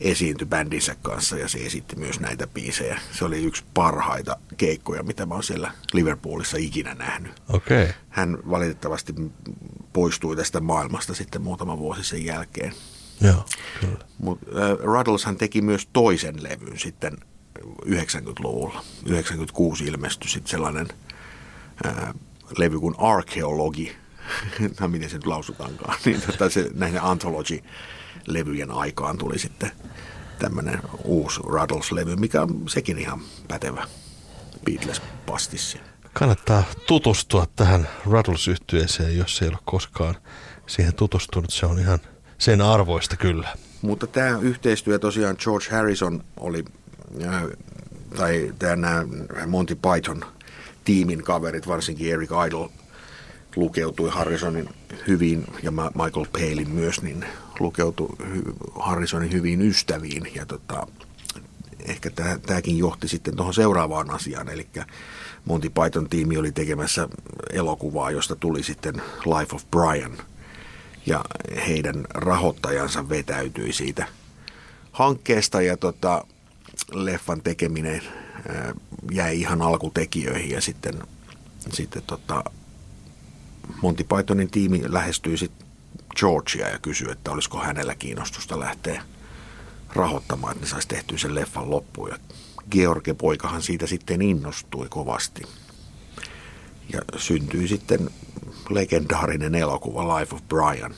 [0.00, 3.00] esiintyi bändinsä kanssa ja se esitti myös näitä biisejä.
[3.12, 7.32] Se oli yksi parhaita keikkoja, mitä mä oon siellä Liverpoolissa ikinä nähnyt.
[7.48, 7.88] Okay.
[8.08, 9.14] Hän valitettavasti
[9.92, 12.72] poistui tästä maailmasta sitten muutama vuosi sen jälkeen.
[13.20, 13.44] Joo,
[13.80, 14.04] kyllä.
[14.18, 17.16] Mutta äh, Ruddleshan teki myös toisen levyn sitten
[17.86, 18.84] 90-luvulla.
[19.06, 20.88] 96 ilmestyi sitten sellainen
[21.86, 22.14] äh,
[22.58, 23.86] levy kuin Archaeology,
[24.80, 27.02] no miten se nyt lausutaankaan, niin tota se, näiden
[28.20, 29.70] Anthology-levyjen aikaan tuli sitten
[30.38, 33.86] tämmöinen uusi Ruddles-levy, mikä on sekin ihan pätevä
[34.64, 35.80] Beatles-pastissi.
[36.12, 40.14] Kannattaa tutustua tähän ruddles yhtyeeseen jos ei ole koskaan
[40.66, 41.50] siihen tutustunut.
[41.50, 41.98] Se on ihan
[42.38, 43.48] sen arvoista kyllä.
[43.82, 46.64] Mutta tämä yhteistyö tosiaan George Harrison oli,
[47.24, 47.42] äh,
[48.16, 49.04] tai tämä
[49.46, 50.24] Monty Python
[50.84, 52.70] tiimin kaverit, varsinkin Eric Idle,
[53.56, 54.68] lukeutui Harrisonin
[55.06, 57.24] hyvin, ja Michael Palin myös, niin
[57.60, 58.16] lukeutui
[58.80, 60.30] Harrisonin hyviin ystäviin.
[60.34, 60.86] Ja tota,
[61.80, 62.10] ehkä
[62.46, 64.66] tämäkin johti sitten tuohon seuraavaan asiaan, eli
[65.44, 67.08] Monty Python tiimi oli tekemässä
[67.52, 68.94] elokuvaa, josta tuli sitten
[69.26, 70.18] Life of Brian–
[71.06, 71.24] ja
[71.66, 74.06] heidän rahoittajansa vetäytyi siitä
[74.92, 76.24] hankkeesta ja tota,
[76.92, 78.02] leffan tekeminen
[79.12, 80.94] jäi ihan alkutekijöihin ja sitten,
[81.72, 82.44] sitten tota,
[83.82, 85.66] Monty Pythonin tiimi lähestyi sitten
[86.16, 89.02] Georgia ja kysyi, että olisiko hänellä kiinnostusta lähteä
[89.94, 92.08] rahoittamaan, että ne saisi tehtyä sen leffan loppuun.
[92.08, 92.18] Ja
[92.70, 95.42] George poikahan siitä sitten innostui kovasti.
[96.92, 98.10] Ja syntyi sitten
[98.70, 100.96] legendaarinen elokuva Life of Brian,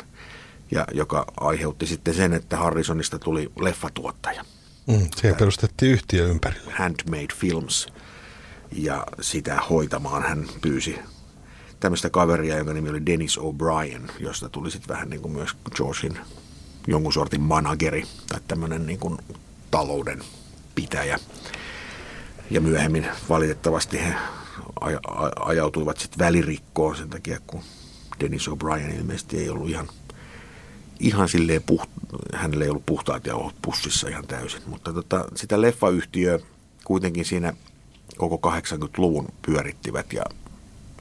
[0.71, 4.45] ja, joka aiheutti sitten sen, että Harrisonista tuli leffatuottaja.
[4.87, 6.73] Mm, siihen perustettiin yhtiö ympärille.
[6.73, 7.87] Handmade Films.
[8.73, 10.99] Ja sitä hoitamaan hän pyysi
[11.83, 16.19] tämmöistä kaveria, jonka nimi oli Dennis O'Brien, josta tuli sitten vähän niin kuin myös Georgein
[16.87, 19.19] jonkun sortin manageri tai tämmöinen niin kuin
[19.71, 20.23] talouden
[20.75, 21.19] pitäjä.
[22.51, 24.15] Ja myöhemmin valitettavasti he
[24.81, 27.63] aj- aj- ajautuivat sitten välirikkoon sen takia, kun
[28.21, 29.89] Dennis O'Brien ilmeisesti ei ollut ihan,
[31.01, 31.91] ihan silleen puht,
[32.35, 34.63] hänellä ei ollut puhtaat jauhot pussissa ihan täysin.
[34.67, 36.39] Mutta tota, sitä leffayhtiöä
[36.85, 37.53] kuitenkin siinä
[38.17, 40.25] koko 80-luvun pyörittivät ja,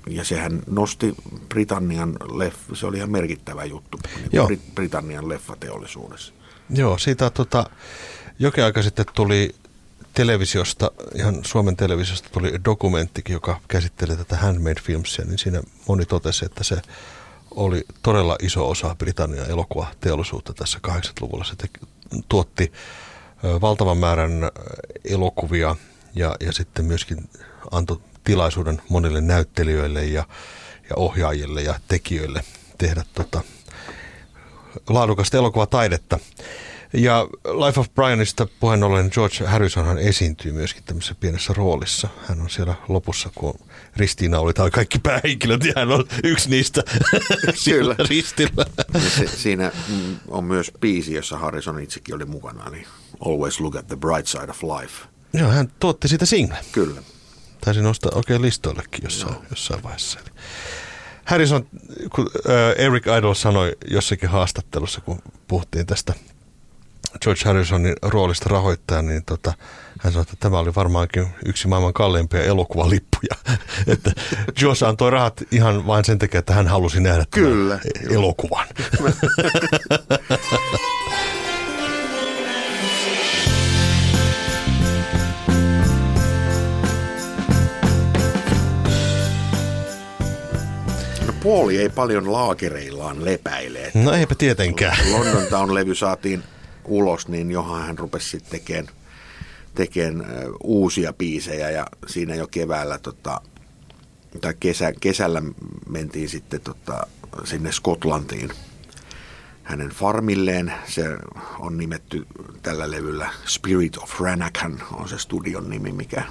[0.07, 1.15] ja sehän nosti
[1.49, 4.47] Britannian leffa, se oli ihan merkittävä juttu niin Joo.
[4.47, 6.33] Brit- Britannian leffateollisuudessa.
[6.69, 7.65] Joo, siitä tota,
[8.39, 9.55] jokin aika sitten tuli
[10.13, 16.45] televisiosta, ihan Suomen televisiosta tuli dokumenttikin, joka käsitteli tätä Handmade Filmsia, niin siinä moni totesi,
[16.45, 16.81] että se
[17.51, 21.43] oli todella iso osa Britannian elokuvateollisuutta tässä 80-luvulla.
[21.43, 21.55] Se
[22.29, 22.71] tuotti
[23.61, 24.31] valtavan määrän
[25.05, 25.75] elokuvia
[26.15, 27.29] ja, ja sitten myöskin
[27.71, 30.23] antoi tilaisuuden monille näyttelijöille ja,
[30.89, 32.43] ja ohjaajille ja tekijöille
[32.77, 33.41] tehdä tota,
[34.89, 36.19] laadukasta elokuvataidetta.
[36.93, 37.27] Ja
[37.65, 42.07] Life of Brianista puheen ollen George Harrisonhan esiintyy myöskin tämmöisessä pienessä roolissa.
[42.27, 43.53] Hän on siellä lopussa, kun
[43.97, 47.53] Ristiina oli tai kaikki päähenkilöt, ja hän on yksi niistä Kyllä.
[47.55, 48.65] sillä ristillä.
[49.17, 49.71] Se, siinä
[50.27, 52.83] on myös biisi, jossa Harrison itsekin oli mukana, eli
[53.25, 55.07] Always Look at the Bright Side of Life.
[55.33, 56.57] Joo, hän tuotti siitä single.
[56.71, 57.01] Kyllä.
[57.65, 60.19] Taisin nostaa oikein listoillekin jossain, jossain vaiheessa.
[60.19, 60.29] Eli
[61.25, 61.65] Harrison,
[62.15, 66.13] kun äh, Eric Idle sanoi jossakin haastattelussa, kun puhuttiin tästä
[67.21, 69.53] George Harrisonin roolista rahoittaja, niin tota,
[69.99, 73.35] hän sanoi, että tämä oli varmaankin yksi maailman kalleimpia elokuvalippuja.
[73.93, 74.11] että
[74.59, 77.79] George antoi rahat ihan vain sen takia, että hän halusi nähdä Kyllä.
[78.09, 78.67] elokuvan.
[91.43, 93.91] Pauli ei paljon laakereillaan lepäile.
[93.93, 94.97] No eipä tietenkään.
[95.11, 96.43] London Town-levy saatiin
[96.85, 98.87] ulos, niin johan hän rupesi sitten tekemään,
[99.75, 100.25] tekemään
[100.63, 103.41] uusia biisejä ja siinä jo keväällä tota,
[104.41, 105.41] tai kesä, kesällä
[105.89, 107.07] mentiin sitten tota,
[107.43, 108.49] sinne Skotlantiin
[109.63, 110.73] hänen farmilleen.
[110.87, 111.03] Se
[111.59, 112.27] on nimetty
[112.61, 116.23] tällä levyllä Spirit of Ranakan on se studion nimi, mikä,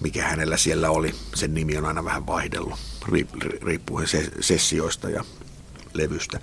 [0.00, 1.14] mikä hänellä siellä oli.
[1.34, 2.78] Sen nimi on aina vähän vaihdellut
[3.62, 4.06] riippuen
[4.40, 5.24] sessioista ja
[5.92, 6.40] levystä.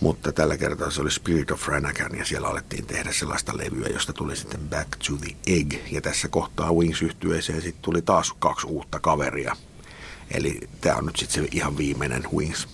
[0.00, 4.12] Mutta tällä kertaa se oli Spirit of Ranakan ja siellä alettiin tehdä sellaista levyä, josta
[4.12, 5.74] tuli sitten Back to the Egg.
[5.92, 9.56] Ja tässä kohtaa wings yhtyeeseen sitten tuli taas kaksi uutta kaveria.
[10.30, 12.68] Eli tämä on nyt sitten se ihan viimeinen Wings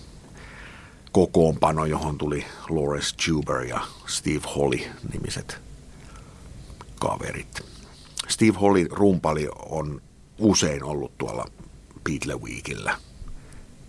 [1.11, 4.79] kokoonpano, johon tuli Lawrence Tuber ja Steve Holly
[5.13, 5.61] nimiset
[6.99, 7.61] kaverit.
[8.27, 10.01] Steve Holly rumpali on
[10.39, 11.45] usein ollut tuolla
[12.03, 12.97] Beatle Weekillä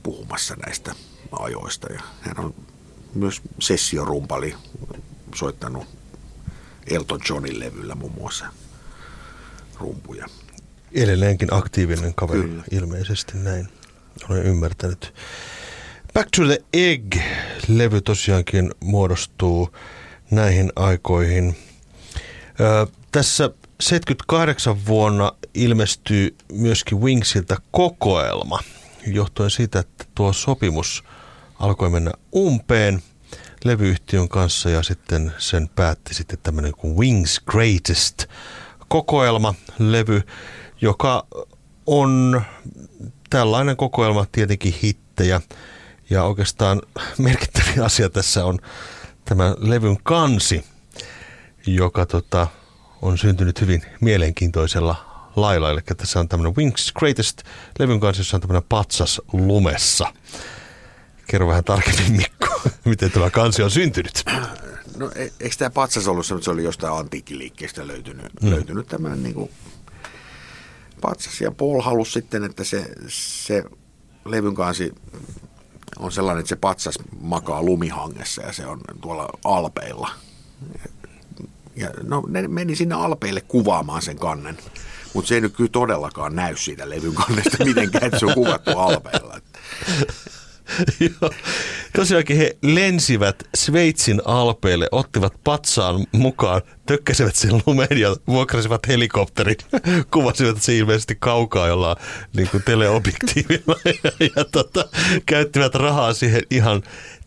[0.02, 0.94] puhumassa näistä
[1.32, 2.54] ajoista ja hän on
[3.14, 4.54] myös sessiorumpali
[5.34, 5.86] soittanut
[6.86, 8.46] Elton Johnin levyllä muun muassa
[9.78, 10.26] rumpuja.
[10.92, 12.62] Edelleenkin aktiivinen kaveri Kyllä.
[12.70, 13.68] ilmeisesti näin.
[14.28, 15.14] Olen ymmärtänyt.
[16.14, 19.76] Back to the Egg-levy tosiaankin muodostuu
[20.30, 21.56] näihin aikoihin.
[22.60, 28.58] Ö, tässä 78 vuonna ilmestyy myöskin Wingsiltä kokoelma,
[29.06, 31.04] johtuen siitä, että tuo sopimus
[31.58, 33.02] alkoi mennä umpeen
[33.64, 38.26] levyyhtiön kanssa ja sitten sen päätti sitten tämmöinen kuin Wings Greatest
[38.88, 40.22] kokoelma levy,
[40.80, 41.26] joka
[41.86, 42.42] on
[43.30, 45.40] tällainen kokoelma tietenkin hittejä.
[46.10, 46.82] Ja oikeastaan
[47.18, 48.58] merkittävä asia tässä on
[49.24, 50.64] tämä levyn kansi,
[51.66, 52.46] joka tota,
[53.02, 55.70] on syntynyt hyvin mielenkiintoisella lailla.
[55.70, 57.42] Eli tässä on tämmöinen Wings Greatest
[57.78, 60.12] levyn kansi, jossa on tämmöinen patsas lumessa.
[61.26, 64.24] Kerro vähän tarkemmin Mikko, miten tämä kansi on syntynyt.
[64.96, 68.50] No e- eikö tämä patsas ollut se, se oli jostain antiikkiliikkeestä löytynyt, hmm.
[68.50, 69.50] löytynyt tämmöinen niin kuin
[71.00, 71.40] patsas.
[71.40, 73.64] Ja Paul halusi sitten, että se, se
[74.24, 74.94] levyn kansi
[75.98, 80.10] on sellainen, että se patsas makaa lumihangessa ja se on tuolla alpeilla.
[81.80, 84.58] Ja no, ne meni sinne alpeille kuvaamaan sen kannen.
[85.14, 88.70] Mutta se ei nyt kyllä todellakaan näy siitä levyn kannesta mitenkään, että se on kuvattu
[88.70, 89.40] alpeilla.
[91.00, 91.30] Joo.
[91.96, 99.56] Tosiaankin he lensivät Sveitsin alpeille, ottivat patsaan mukaan, tökkäsivät sen lumeen ja vuokrasivat helikopterin.
[100.14, 101.96] Kuvasivat se ilmeisesti kaukaa jollain
[102.36, 104.88] niin kuin teleobjektiivilla ja, ja tota,
[105.26, 106.82] käyttivät rahaa siihen ihan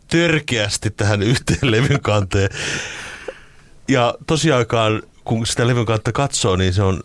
[0.07, 2.49] törkeästi tähän yhteen levyn kanteen.
[3.87, 7.03] Ja tosiaankaan, kun sitä levyn kantta katsoo, niin se on,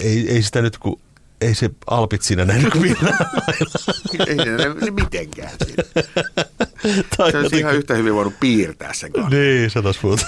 [0.00, 1.00] ei, ei sitä nyt kun
[1.40, 3.18] ei se alpit siinä näin kuin millään
[4.26, 4.36] Ei
[4.84, 5.82] se mitenkään siinä.
[7.32, 9.36] Se olisi ihan yhtä hyvin voinut piirtää sen kanssa.
[9.36, 10.26] Niin, se taas muuta.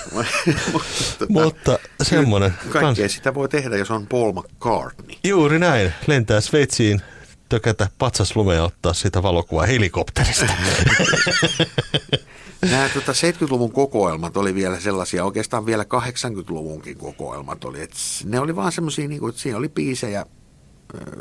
[1.28, 2.54] Mutta semmoinen.
[2.70, 3.14] Kaikkea kans...
[3.14, 5.16] sitä voi tehdä, jos on Paul McCartney.
[5.24, 5.92] Juuri näin.
[6.06, 7.02] Lentää Sveitsiin,
[7.48, 7.88] tökätä
[8.34, 10.46] lumea ja ottaa sitä valokuvaa helikopterista.
[12.62, 17.82] Nämä tota, 70-luvun kokoelmat oli vielä sellaisia, oikeastaan vielä 80-luvunkin kokoelmat oli.
[17.82, 17.92] Et
[18.24, 20.26] ne oli vaan semmoisia, niin että siinä oli biisejä,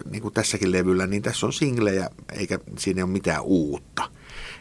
[0.09, 4.11] niin kuin tässäkin levyllä, niin tässä on singlejä, eikä siinä ole mitään uutta.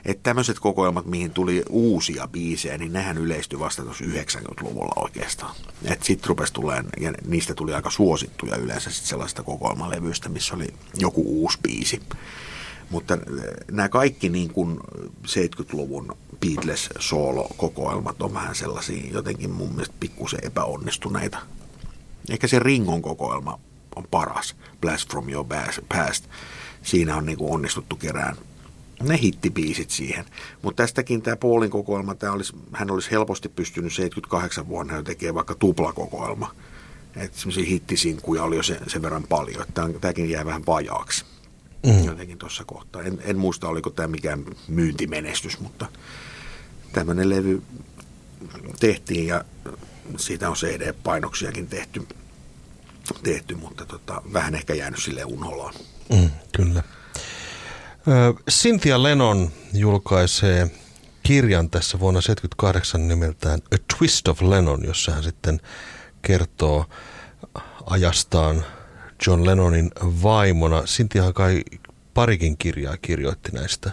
[0.05, 5.55] Että tämmöiset kokoelmat, mihin tuli uusia biisejä, niin nehän yleistyi vasta tuossa 90-luvulla oikeastaan.
[5.85, 10.67] Että sitten rupesi tulemaan, ja niistä tuli aika suosittuja yleensä sit sellaista kokoelmalevyistä, missä oli
[10.95, 12.03] joku uusi biisi.
[12.91, 13.19] Mutta
[13.71, 14.81] nämä kaikki niin kuin
[15.27, 21.39] 70-luvun Beatles solo-kokoelmat on vähän sellaisia jotenkin mun mielestä pikkusen epäonnistuneita.
[22.31, 23.61] Ehkä se Ringon kokoelma
[23.97, 25.47] on paras, Blast from Your
[25.89, 26.25] Past.
[26.83, 28.37] Siinä on niin kuin onnistuttu kerään
[29.03, 30.25] ne hittibiisit siihen.
[30.63, 35.35] Mutta tästäkin tämä Paulin kokoelma, tämä olisi, hän olisi helposti pystynyt 78 vuonna jo tekemään
[35.35, 36.55] vaikka tuplakokoelma.
[37.17, 41.25] Että semmoisia hittisinkkuja oli jo sen, sen verran paljon, että tämäkin jää vähän vajaaksi.
[41.87, 42.05] Mm.
[42.05, 43.03] Jotenkin tuossa kohtaa.
[43.03, 45.87] En, en muista, oliko tämä mikään myyntimenestys, mutta
[46.93, 47.63] tämmöinen levy
[48.81, 49.45] tehtiin ja
[50.17, 52.07] siitä on CD-painoksiakin tehty
[53.23, 55.75] tehty, mutta tota, vähän ehkä jäänyt sille unholaan.
[56.13, 56.83] Mm, kyllä.
[58.51, 60.71] Cynthia Lennon julkaisee
[61.23, 65.61] kirjan tässä vuonna 1978 nimeltään A Twist of Lennon, jossa hän sitten
[66.23, 66.85] kertoo
[67.87, 68.65] ajastaan
[69.27, 69.91] John Lennonin
[70.23, 70.87] vaimona.
[70.87, 71.63] Sintihan kai
[72.15, 73.91] parikin kirjaa kirjoitti näistä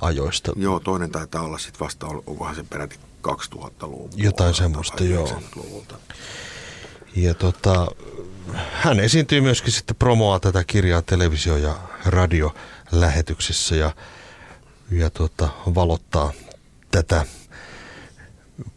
[0.00, 0.52] ajoista.
[0.56, 2.96] Joo, toinen taitaa olla sitten vasta, onkohan se peräti
[3.28, 5.42] 2000-luvun Jotain semmoista, joo.
[7.16, 7.86] Ja tota,
[8.72, 13.94] hän esiintyy myöskin sitten promoa tätä kirjaa televisio- ja radiolähetyksissä ja,
[14.90, 16.32] ja tota, valottaa
[16.90, 17.26] tätä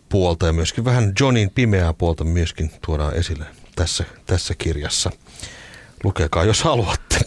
[0.09, 3.45] puolta ja myöskin vähän Johnin pimeää puolta myöskin tuodaan esille
[3.75, 5.11] tässä, tässä kirjassa.
[6.03, 7.17] Lukekaa, jos haluatte.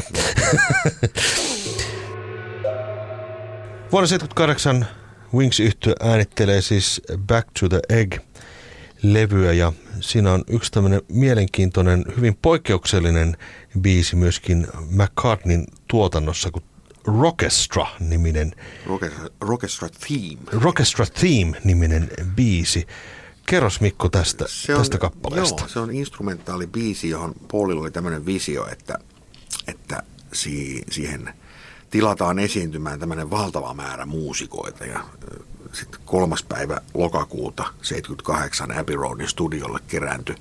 [3.93, 4.87] Vuonna 1978
[5.35, 12.39] Wings yhtiö äänittelee siis Back to the Egg-levyä ja siinä on yksi tämmöinen mielenkiintoinen, hyvin
[12.43, 13.37] poikkeuksellinen
[13.81, 16.63] biisi myöskin McCartneyn tuotannossa, kun
[17.07, 18.53] Rockestra-niminen
[19.41, 20.39] Rockestra Theme.
[20.53, 22.87] Rockestra Theme-niminen biisi.
[23.51, 25.63] Kerros Mikko tästä, se on, tästä kappaleesta.
[25.63, 28.99] Joo, se on instrumentaali biisi, johon Paulilla oli tämmöinen visio, että,
[29.69, 31.35] että si, siihen
[31.91, 35.05] tilataan esiintymään tämmöinen valtava määrä muusikoita ja
[35.73, 40.37] sitten kolmas päivä lokakuuta 78 Abbey Roadin studiolle kerääntyi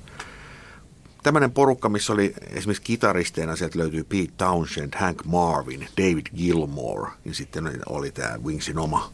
[1.23, 7.33] tämmöinen porukka, missä oli esimerkiksi kitaristeina, sieltä löytyy Pete Townshend, Hank Marvin, David Gilmore, ja
[7.33, 9.11] sitten oli tämä Wingsin oma,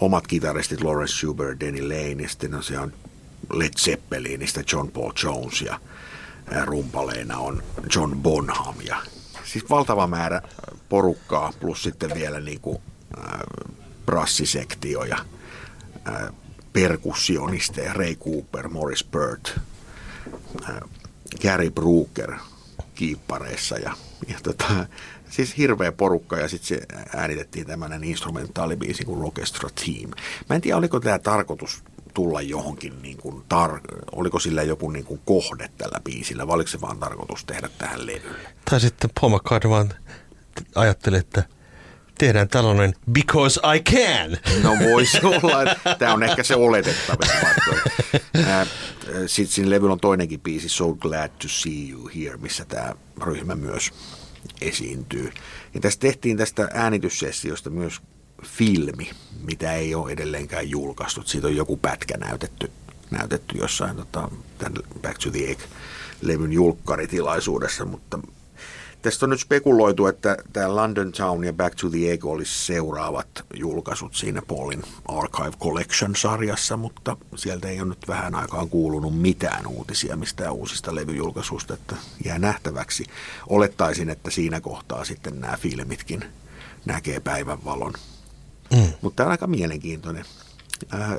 [0.00, 2.92] omat kitaristit Lawrence Schubert, Danny Lane, ja sitten on
[3.52, 5.80] Led Zeppelinistä John Paul Jones, ja
[6.64, 7.62] rumpaleina on
[7.94, 8.96] John Bonham, ja
[9.44, 10.42] siis valtava määrä
[10.88, 12.78] porukkaa, plus sitten vielä niin kuin,
[13.18, 13.40] äh,
[14.06, 15.18] brassisektio ja
[16.08, 16.32] äh,
[16.72, 19.60] perkussionisteja, Ray Cooper, Morris Burt,
[20.68, 20.76] äh,
[21.42, 22.34] Gary Brooker
[22.94, 23.96] kiippareissa ja,
[24.28, 24.86] ja tota,
[25.30, 30.10] siis hirveä porukka ja sitten se äänitettiin tämmöinen instrumentaalibiisi kuin Rockestra Team.
[30.48, 31.82] Mä en tiedä, oliko tämä tarkoitus
[32.14, 36.70] tulla johonkin, niin kuin tar- oliko sillä joku niin kuin kohde tällä biisillä, vai oliko
[36.70, 38.48] se vaan tarkoitus tehdä tähän levylle?
[38.70, 39.90] Tai sitten Paul McCartney vaan
[40.74, 41.42] ajatteli, että
[42.18, 44.38] tehdään tällainen because I can.
[44.62, 47.30] No voisi olla, että tämä on ehkä se oletettavin
[49.26, 53.54] Sitten siinä levyllä on toinenkin biisi, So Glad to See You Here, missä tämä ryhmä
[53.54, 53.90] myös
[54.60, 55.32] esiintyy.
[55.74, 58.00] Ja tässä tehtiin tästä äänityssessiosta myös
[58.42, 59.10] filmi,
[59.46, 61.22] mitä ei ole edelleenkään julkaistu.
[61.24, 62.70] Siitä on joku pätkä näytetty,
[63.10, 68.18] näytetty jossain tota, tämän Back to the Egg-levyn julkkaritilaisuudessa, mutta
[69.04, 73.28] Tästä on nyt spekuloitu, että tämä London Town ja Back to the Egg olisi seuraavat
[73.54, 80.16] julkaisut siinä Paulin Archive Collection-sarjassa, mutta sieltä ei ole nyt vähän aikaan kuulunut mitään uutisia
[80.16, 83.04] mistään uusista levyjulkaisuista, että jää nähtäväksi.
[83.48, 86.24] Olettaisin, että siinä kohtaa sitten nämä filmitkin
[86.84, 87.92] näkee päivänvalon.
[88.70, 88.92] Mm.
[89.02, 90.24] Mutta tämä on aika mielenkiintoinen.
[90.94, 91.10] Äh,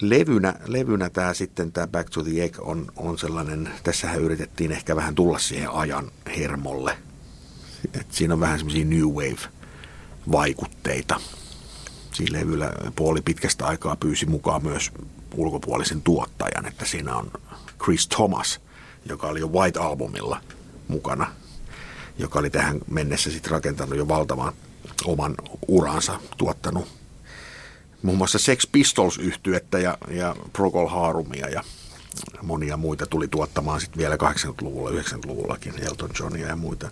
[0.00, 4.96] levynä, levynä tämä sitten, tämä Back to the Egg on, on sellainen, tässähän yritettiin ehkä
[4.96, 6.98] vähän tulla siihen ajan hermolle.
[7.94, 11.20] Et siinä on vähän semmoisia New Wave-vaikutteita.
[12.12, 14.90] Siinä levyllä puoli pitkästä aikaa pyysi mukaan myös
[15.34, 17.30] ulkopuolisen tuottajan, että siinä on
[17.84, 18.60] Chris Thomas,
[19.08, 20.40] joka oli jo White Albumilla
[20.88, 21.32] mukana,
[22.18, 24.52] joka oli tähän mennessä sitten rakentanut jo valtavan
[25.06, 25.34] oman
[25.68, 27.02] uransa, tuottanut
[28.02, 31.62] muun muassa Sex pistols yhtyettä ja, ja Procol Harumia ja
[32.42, 36.90] monia muita tuli tuottamaan sitten vielä 80-luvulla, 90-luvullakin, Elton Johnia ja muita.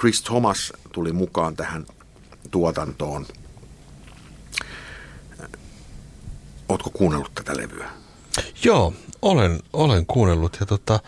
[0.00, 1.86] Chris Thomas tuli mukaan tähän
[2.50, 3.26] tuotantoon.
[6.68, 7.90] Oletko kuunnellut tätä levyä?
[8.64, 11.00] Joo, olen, olen kuunnellut ja tota,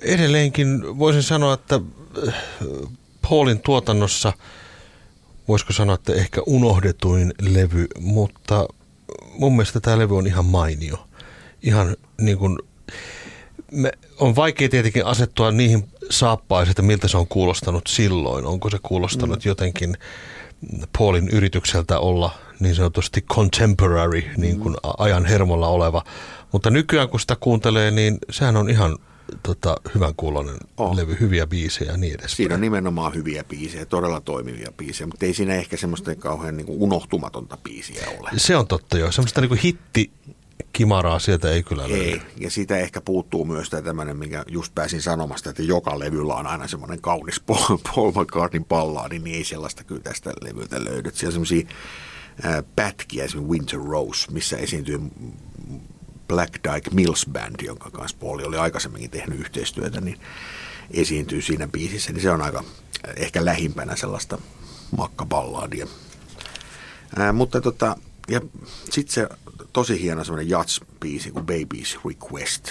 [0.00, 1.80] edelleenkin voisin sanoa, että
[3.22, 4.32] Paulin tuotannossa–
[5.48, 8.68] voisiko sanoa, että ehkä unohdetuin levy, mutta
[9.38, 11.08] mun mielestä tämä levy on ihan mainio.
[11.62, 12.58] Ihan niin kuin,
[13.72, 18.46] me, on vaikea tietenkin asettua niihin saappaisiin, että miltä se on kuulostanut silloin.
[18.46, 19.48] Onko se kuulostanut mm.
[19.48, 19.96] jotenkin
[20.98, 22.30] Paulin yritykseltä olla
[22.60, 24.90] niin sanotusti contemporary, niin kuin mm.
[24.98, 26.04] ajan hermolla oleva.
[26.52, 28.98] Mutta nykyään kun sitä kuuntelee, niin sehän on ihan
[29.42, 30.96] tota, hyvän kuulonen oh.
[30.96, 32.36] levy, hyviä biisejä ja niin edespäin.
[32.36, 36.66] Siinä on nimenomaan hyviä biisejä, todella toimivia biisejä, mutta ei siinä ehkä semmoista kauhean niin
[36.66, 38.30] kuin unohtumatonta biisiä ole.
[38.36, 40.10] Se on totta joo, semmoista niin kuin hitti
[40.72, 42.04] kimaraa sieltä ei kyllä löydy.
[42.04, 46.34] Ei, ja siitä ehkä puuttuu myös tämä tämmöinen, minkä just pääsin sanomasta, että joka levyllä
[46.34, 48.64] on aina semmoinen kaunis Paul, Paul McCartneyn
[49.10, 51.10] niin ei sellaista kyllä tästä levyltä löydy.
[51.14, 51.66] Siellä on semmoisia
[52.76, 55.00] pätkiä, esimerkiksi Winter Rose, missä esiintyy
[56.28, 60.20] Black Dyke Mills Band, jonka kanssa Pauli oli aikaisemminkin tehnyt yhteistyötä, niin
[60.90, 62.64] esiintyy siinä biisissä, niin se on aika
[63.16, 64.38] ehkä lähimpänä sellaista
[64.96, 65.86] makkaballadia.
[67.16, 67.96] Ää, mutta tota,
[68.28, 68.40] ja
[68.90, 69.28] sitten se
[69.72, 72.70] tosi hieno semmoinen jats-biisi kuin Baby's Request.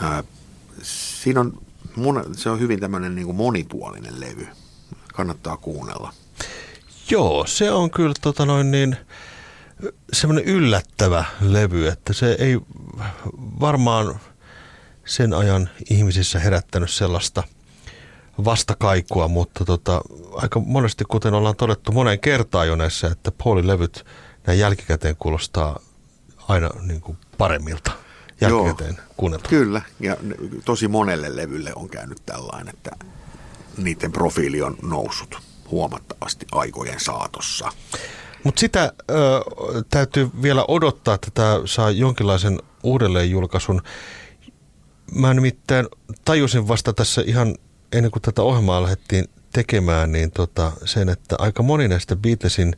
[0.00, 0.24] Ää,
[0.82, 1.62] siinä on,
[1.96, 4.46] mun, se on hyvin tämmöinen niin monipuolinen levy.
[5.12, 6.12] Kannattaa kuunnella.
[7.10, 8.96] Joo, se on kyllä tota noin niin,
[10.12, 12.58] semmoinen yllättävä levy, että se ei
[13.60, 14.20] varmaan
[15.04, 17.42] sen ajan ihmisissä herättänyt sellaista
[18.44, 20.00] vastakaikua, mutta tota,
[20.32, 24.06] aika monesti, kuten ollaan todettu moneen kertaan jo näissä, että Paulin levyt
[24.46, 25.78] näin jälkikäteen kuulostaa
[26.48, 27.92] aina niin kuin paremmilta
[28.40, 29.48] jälkikäteen kuunnelta.
[29.48, 30.16] Kyllä, ja
[30.64, 32.90] tosi monelle levylle on käynyt tällainen, että
[33.76, 35.38] niiden profiili on noussut
[35.70, 37.72] huomattavasti aikojen saatossa.
[38.44, 39.14] Mutta sitä ö,
[39.90, 43.82] täytyy vielä odottaa, että tämä saa jonkinlaisen uudelleenjulkaisun.
[45.14, 45.86] Mä nimittäin
[46.24, 47.54] tajusin vasta tässä ihan
[47.92, 52.76] ennen kuin tätä ohjelmaa lähdettiin tekemään, niin tota, sen, että aika moni näistä Beatlesin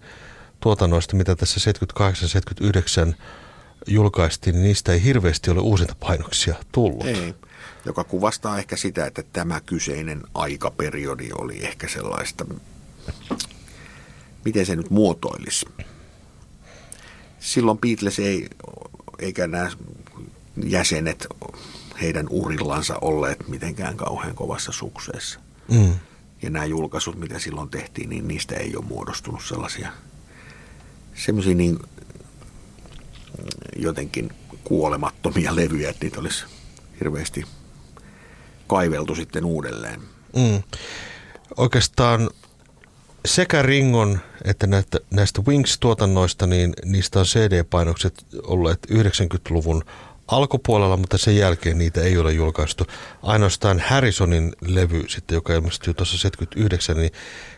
[0.61, 1.73] tuotannoista, mitä tässä
[3.11, 3.15] 78-79
[3.87, 7.07] julkaistiin, niin niistä ei hirveästi ole uusinta painoksia tullut.
[7.07, 7.35] Ei,
[7.85, 12.45] joka kuvastaa ehkä sitä, että tämä kyseinen aikaperiodi oli ehkä sellaista,
[14.45, 15.67] miten se nyt muotoilisi.
[17.41, 18.49] Silloin Beatles ei,
[19.19, 19.71] eikä nämä
[20.65, 21.27] jäsenet
[22.01, 25.41] heidän urillansa olleet mitenkään kauhean kovassa sukseessa.
[25.69, 25.95] Mm.
[26.43, 29.93] Ja nämä julkaisut, mitä silloin tehtiin, niin niistä ei ole muodostunut sellaisia
[31.15, 31.79] semmoisia niin
[33.77, 34.31] jotenkin
[34.65, 36.45] kuolemattomia levyjä, että niitä olisi
[37.01, 37.45] hirveästi
[38.67, 40.01] kaiveltu sitten uudelleen.
[40.37, 40.63] Mm.
[41.57, 42.31] Oikeastaan
[43.25, 49.85] sekä Ringon että näistä, näistä Wings-tuotannoista, niin niistä on CD-painokset olleet 90-luvun
[50.29, 52.87] alkupuolella, mutta sen jälkeen niitä ei ole julkaistu.
[53.23, 57.11] Ainoastaan Harrisonin levy, sitten, joka ilmestyi tuossa 79, niin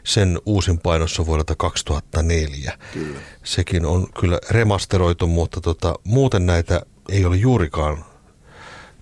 [0.04, 2.78] sen uusin painossa vuodelta 2004.
[2.92, 3.18] Kyllä.
[3.44, 8.04] Sekin on kyllä remasteroitu, mutta tota, muuten näitä ei ole juurikaan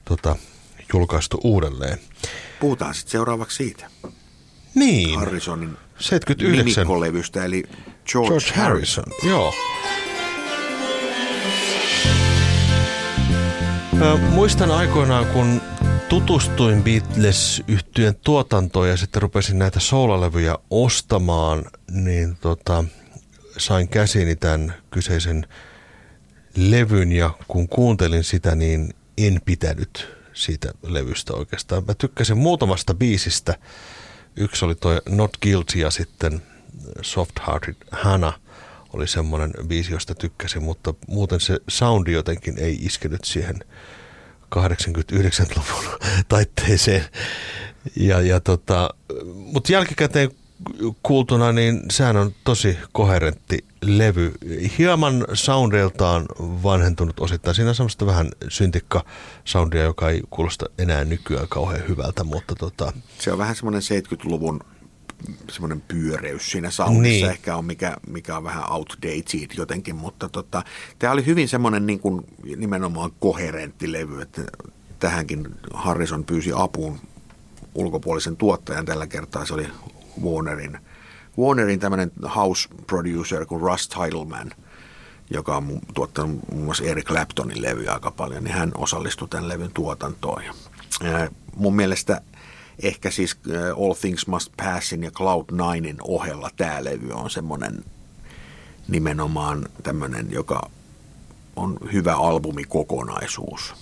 [0.05, 0.37] tota,
[0.93, 1.99] julkaistu uudelleen.
[2.61, 3.91] Puhutaan sitten seuraavaksi siitä.
[4.75, 5.19] Niin.
[5.19, 7.01] Harrisonin 79.
[7.01, 7.63] levystä eli
[8.13, 9.05] George, George Harrison.
[9.07, 9.31] Harrison.
[9.31, 9.55] Joo.
[14.31, 15.61] Muistan aikoinaan, kun
[16.09, 22.85] tutustuin beatles yhtyeen tuotantoon ja sitten rupesin näitä soulalevyjä ostamaan, niin tota,
[23.59, 25.47] sain käsiini tämän kyseisen
[26.57, 31.85] levyn ja kun kuuntelin sitä, niin en pitänyt siitä levystä oikeastaan.
[31.89, 33.55] Mä tykkäsin muutamasta biisistä.
[34.37, 36.43] Yksi oli toi Not Guilty ja sitten
[37.03, 38.41] Soft Hearted Hannah
[38.93, 43.61] oli semmoinen biisi, josta tykkäsin, mutta muuten se soundi jotenkin ei iskenyt siihen
[44.57, 47.05] 89-luvun taitteeseen.
[47.97, 48.91] Ja, ja tota,
[49.27, 50.31] mutta jälkikäteen
[51.03, 54.33] kuultuna, niin sehän on tosi koherentti levy.
[54.79, 57.55] Hieman soundiltaan vanhentunut osittain.
[57.55, 59.05] Siinä on semmoista vähän syntikka
[59.45, 62.93] soundia, joka ei kuulosta enää nykyään kauhean hyvältä, mutta tota...
[63.19, 64.61] Se on vähän semmoinen 70-luvun
[65.51, 67.31] semmoinen pyöreys siinä soundissa niin.
[67.31, 70.63] ehkä on, mikä, mikä on vähän outdated jotenkin, mutta tota,
[70.99, 72.27] tämä oli hyvin semmoinen niin kuin
[72.57, 74.43] nimenomaan koherentti levy, että
[74.99, 77.01] tähänkin Harrison pyysi apuun
[77.75, 79.67] ulkopuolisen tuottajan tällä kertaa, se oli
[80.23, 80.79] Warnerin,
[81.39, 84.51] Warnerin tämmöinen house producer kuin Russ Titleman,
[85.31, 89.71] joka on tuottanut muun muassa Eric Claptonin levyjä aika paljon, niin hän osallistui tämän levyn
[89.75, 90.43] tuotantoon.
[90.45, 90.55] Ja,
[91.57, 92.21] mun mielestä
[92.83, 93.37] ehkä siis
[93.85, 97.85] All Things Must Passin ja Cloud Ninein ohella tämä levy on semmoinen
[98.89, 100.71] nimenomaan tämmöinen, joka
[101.57, 103.75] on hyvä albumikokonaisuus.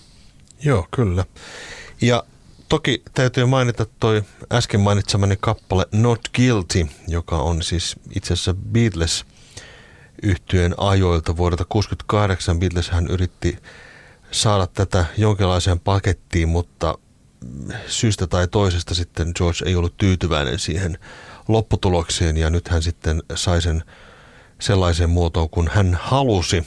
[0.64, 1.24] Joo, kyllä.
[2.01, 2.22] Ja
[2.72, 9.24] toki täytyy mainita toi äsken mainitsemani kappale Not Guilty, joka on siis itse asiassa Beatles
[10.22, 12.60] yhtyeen ajoilta vuodelta 1968.
[12.60, 13.58] Beatles hän yritti
[14.30, 16.98] saada tätä jonkinlaiseen pakettiin, mutta
[17.86, 20.98] syystä tai toisesta sitten George ei ollut tyytyväinen siihen
[21.48, 23.84] lopputulokseen ja nyt hän sitten sai sen
[24.60, 26.66] sellaiseen muotoon kuin hän halusi.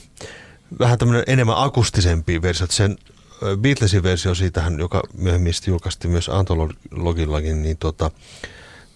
[0.80, 2.68] Vähän tämmöinen enemmän akustisempi versio.
[2.70, 2.98] Sen
[3.62, 8.12] Beatlesin versio siitähän, joka myöhemmin julkaistiin myös antologillakin, niin tota,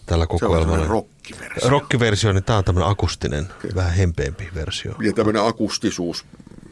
[0.05, 0.77] tällä kokoelmalla.
[0.77, 1.69] Se on rockiversio.
[1.69, 3.75] Rockiversio, niin tämä on tämmöinen akustinen, Kyllä.
[3.75, 4.95] vähän hempeämpi versio.
[4.99, 6.25] Ja tämmöinen akustisuus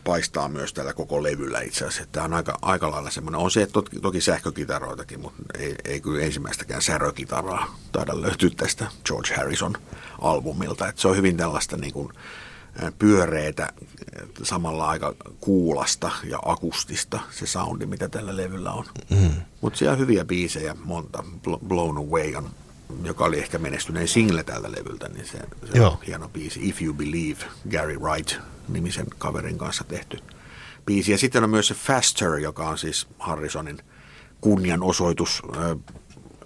[0.04, 2.12] paistaa myös tällä koko levyllä itse asiassa.
[2.12, 6.24] Tämä on aika, aika lailla semmoinen, on se toki, toki sähkökitaroitakin, mutta ei, ei kyllä
[6.24, 9.74] ensimmäistäkään särökitaraa taida löytyä tästä George Harrison
[10.22, 10.88] albumilta.
[10.88, 12.14] Että se on hyvin tällaista niin kuin
[13.00, 13.74] pyöreitä,
[14.44, 18.86] samalla aika kuulasta ja akustista se soundi, mitä tällä levyllä on.
[19.10, 19.32] Mm.
[19.62, 21.24] Mutta siellä on hyviä biisejä, monta.
[21.68, 22.50] Blown Away on
[23.04, 25.40] joka oli ehkä menestyneen single tältä levyltä, niin se,
[25.74, 26.70] se on hieno biisi.
[26.70, 27.40] If You Believe,
[27.72, 28.36] Gary Wright
[28.68, 30.20] nimisen kaverin kanssa tehty
[30.86, 31.12] biisi.
[31.12, 33.80] Ja sitten on myös se Faster, joka on siis Harrisonin
[34.42, 35.42] kunnianosoitus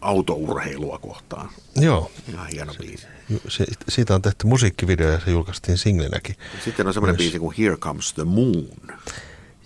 [0.01, 1.49] autourheilua kohtaan.
[1.75, 2.11] Joo.
[2.29, 3.07] Ihan hieno biisi.
[3.47, 6.35] Se, siitä on tehty musiikkivideo ja se julkaistiin singlenäkin.
[6.65, 8.67] Sitten on semmoinen biisi kuin Here Comes the Moon.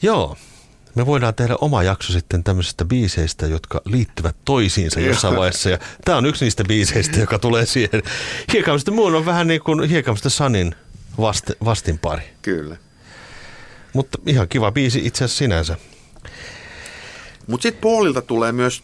[0.01, 0.38] Joo,
[0.95, 5.70] me voidaan tehdä oma jakso sitten tämmöisistä biiseistä, jotka liittyvät toisiinsa jossain vaiheessa.
[5.70, 8.03] Ja tämä on yksi niistä biiseistä, joka tulee siihen.
[8.53, 10.76] Hiekamista muun on vähän niin kuin Hiekamista Sanin
[11.18, 12.24] vast, vastinpari.
[12.41, 12.78] Kyllä.
[13.93, 15.78] Mutta ihan kiva biisi itse asiassa sinänsä.
[17.47, 18.84] Mutta sitten Paulilta tulee myös,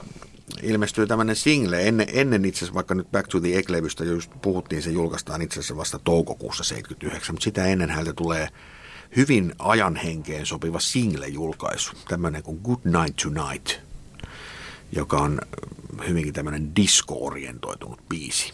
[0.63, 4.81] ilmestyy tämmöinen single, ennen, ennen itse asiassa vaikka nyt Back to the Egg-levystä just puhuttiin,
[4.81, 8.47] se julkaistaan itse asiassa vasta toukokuussa 79, mutta sitä ennen häneltä tulee
[9.15, 13.79] hyvin ajan henkeen sopiva single-julkaisu, tämmöinen kuin Good Night Tonight,
[14.91, 15.41] joka on
[16.07, 18.53] hyvinkin tämmöinen disco-orientoitunut biisi.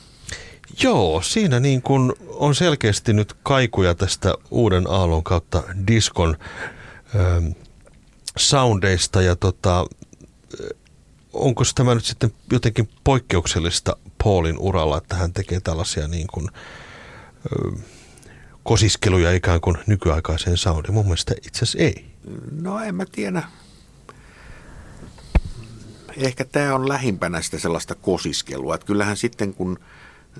[0.83, 6.37] Joo, siinä niin kuin on selkeästi nyt kaikuja tästä uuden aallon kautta diskon
[7.15, 7.47] ähm,
[8.37, 9.85] soundeista ja tota,
[11.37, 17.83] onko tämä nyt sitten jotenkin poikkeuksellista Paulin uralla, että hän tekee tällaisia niin kuin, äh,
[18.63, 20.93] kosiskeluja ikään kuin nykyaikaiseen soundiin?
[20.93, 22.05] Mun mielestä itse asiassa ei.
[22.61, 23.43] No en mä tiedä.
[26.17, 28.75] Ehkä tämä on lähimpänä sitä sellaista kosiskelua.
[28.75, 29.79] Että kyllähän sitten kun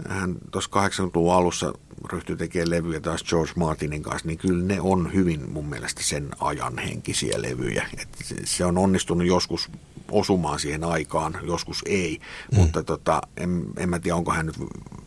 [0.09, 1.73] hän tuossa 80-luvun alussa
[2.11, 6.29] ryhtyi tekemään levyjä taas George Martinin kanssa, niin kyllä ne on hyvin mun mielestä sen
[6.39, 7.87] ajan henkisiä levyjä.
[7.97, 8.09] Et
[8.43, 9.69] se on onnistunut joskus
[10.11, 12.19] osumaan siihen aikaan, joskus ei,
[12.51, 12.59] mm.
[12.59, 14.55] mutta tota, en, en mä tiedä, onko hän nyt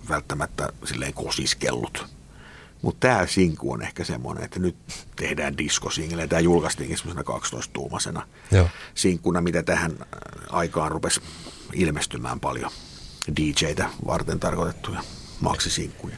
[0.08, 2.06] välttämättä silleen kosiskellut
[2.82, 4.76] mutta tämä sinku on ehkä semmoinen, että nyt
[5.16, 6.26] tehdään diskosingle.
[6.26, 8.68] Tämä julkaistiinkin semmoisena 12-tuumasena Joo.
[8.94, 10.06] sinkkuna, mitä tähän äh,
[10.50, 11.20] aikaan rupesi
[11.72, 12.70] ilmestymään paljon
[13.36, 15.02] DJtä varten tarkoitettuja
[15.40, 16.16] maksisinkkuja.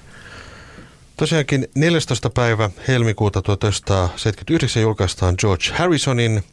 [1.16, 2.30] Tosiaankin 14.
[2.30, 6.44] päivä helmikuuta 1979 julkaistaan George Harrisonin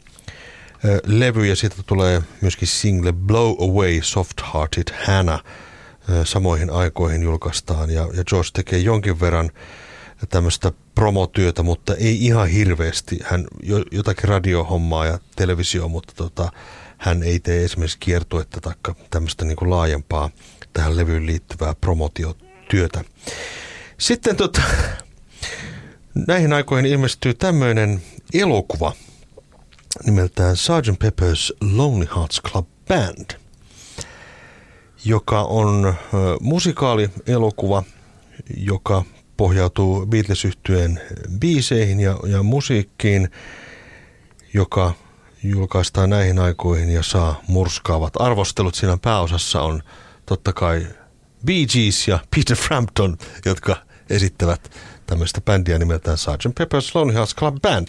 [1.06, 5.44] levy ja siitä tulee myöskin single Blow Away Soft Hearted Hannah
[6.24, 9.50] samoihin aikoihin julkaistaan ja, ja George tekee jonkin verran
[10.28, 13.18] tämmöistä promotyötä, mutta ei ihan hirveästi.
[13.24, 13.46] Hän
[13.90, 16.52] jotakin radiohommaa ja televisio, mutta tota,
[16.98, 18.74] hän ei tee esimerkiksi kiertuetta tai
[19.10, 20.30] tämmöistä niin kuin laajempaa
[20.72, 23.04] tähän levyyn liittyvää promotiotyötä.
[23.98, 24.62] Sitten tota,
[26.28, 28.02] näihin aikoihin ilmestyy tämmöinen
[28.34, 28.92] elokuva
[30.04, 31.04] nimeltään Sgt.
[31.04, 33.30] Pepper's Lonely Hearts Club Band,
[35.04, 35.94] joka on ö,
[36.40, 37.82] musikaalielokuva,
[38.56, 39.04] joka
[39.36, 40.46] pohjautuu beatles
[41.38, 43.28] biiseihin ja, ja musiikkiin,
[44.54, 44.92] joka
[45.42, 48.74] julkaistaan näihin aikoihin ja saa murskaavat arvostelut.
[48.74, 49.82] Siinä pääosassa on
[50.26, 50.86] totta kai
[51.46, 53.76] Bee Gees ja Peter Frampton, jotka
[54.10, 54.70] esittävät
[55.06, 56.46] tämmöistä bändiä nimeltään Sgt.
[56.46, 57.88] Pepper's Lonely Hearts Club Band.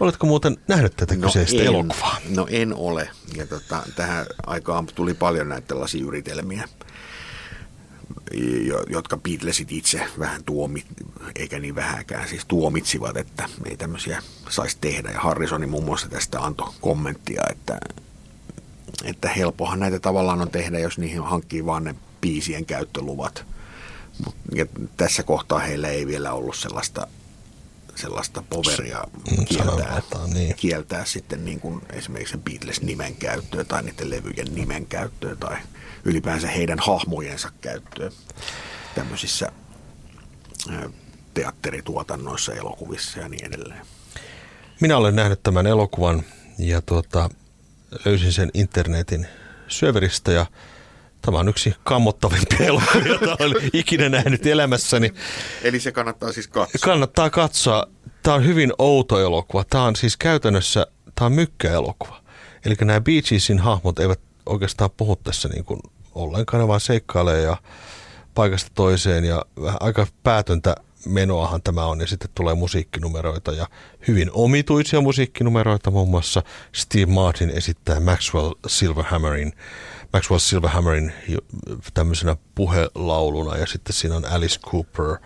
[0.00, 2.16] Oletko muuten nähnyt tätä no kyseistä en, elokuvaa?
[2.28, 3.10] No en ole.
[3.36, 6.68] Ja tota, tähän aikaan tuli paljon näitä tällaisia yritelmiä
[8.88, 10.84] jotka Beatlesit itse vähän tuomi,
[11.34, 15.10] eikä niin vähäkään, siis tuomitsivat, että ei tämmöisiä saisi tehdä.
[15.10, 17.78] Ja Harrisoni muun muassa tästä antoi kommenttia, että,
[19.04, 23.44] että helpohan näitä tavallaan on tehdä, jos niihin hankkii vaan ne biisien käyttöluvat.
[24.54, 24.66] Ja
[24.96, 27.06] tässä kohtaa heillä ei vielä ollut sellaista
[27.96, 30.02] sellaista poveria mm, kieltää,
[30.34, 30.54] niin.
[30.56, 35.56] kieltää sitten niin kuin esimerkiksi Beatles-nimen käyttöä tai niiden levyjen nimen käyttöä tai
[36.04, 38.12] ylipäänsä heidän hahmojensa käyttöön
[38.94, 39.52] tämmöisissä
[41.34, 43.86] teatterituotannoissa, elokuvissa ja niin edelleen.
[44.80, 46.22] Minä olen nähnyt tämän elokuvan
[46.58, 47.30] ja tuota,
[48.04, 49.26] löysin sen internetin
[49.68, 50.46] syöveristä ja
[51.26, 55.12] tämä on yksi kammottavimpia elokuvia, joita olen ikinä nähnyt elämässäni.
[55.62, 56.80] Eli se kannattaa siis katsoa?
[56.84, 57.86] Kannattaa katsoa.
[58.22, 59.64] Tämä on hyvin outo elokuva.
[59.64, 62.22] Tämä on siis käytännössä, tämä on mykkäelokuva.
[62.64, 65.80] Eli nämä Bee Geesin hahmot eivät oikeastaan puhu tässä niin kuin
[66.14, 67.56] ollenkaan, ne vaan seikkailee ja
[68.34, 70.74] paikasta toiseen ja vähän aika päätöntä
[71.06, 73.68] menoahan tämä on ja sitten tulee musiikkinumeroita ja
[74.08, 79.52] hyvin omituisia musiikkinumeroita, muun muassa Steve Martin esittää Maxwell Silverhammerin
[80.16, 81.12] Maxwell Silverhammerin
[81.94, 85.16] tämmöisenä puhelauluna ja sitten siinä on Alice Cooper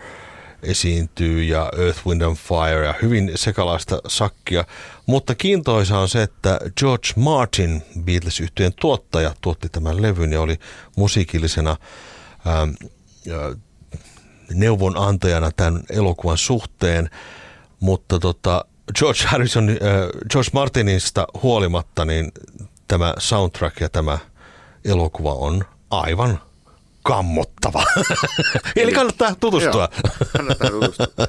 [0.62, 4.64] esiintyy ja Earth, Wind and Fire ja hyvin sekalaista sakkia.
[5.06, 10.58] Mutta kiintoisa on se, että George Martin, beatles yhtyeen tuottaja, tuotti tämän levyn ja oli
[10.96, 11.76] musiikillisena
[12.46, 12.70] ähm,
[13.30, 13.56] äh,
[14.54, 17.10] neuvonantajana tämän elokuvan suhteen.
[17.80, 18.64] Mutta tota,
[18.98, 19.76] George Harrison, äh,
[20.30, 22.32] George Martinista huolimatta, niin
[22.88, 24.18] tämä soundtrack ja tämä
[24.84, 26.40] elokuva on aivan
[27.02, 27.82] kammottava.
[28.76, 29.88] Eli kannattaa tutustua.
[29.92, 31.06] Joo, kannattaa tutustua.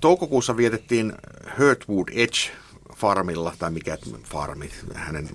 [0.00, 1.12] Toukokuussa vietettiin
[1.58, 2.38] Hurtwood Edge
[2.96, 5.28] farmilla, tai mikä farmi, hänen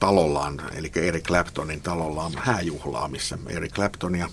[0.00, 4.28] talollaan, eli Eric Claptonin talollaan hääjuhlaa, missä Eric Clapton ja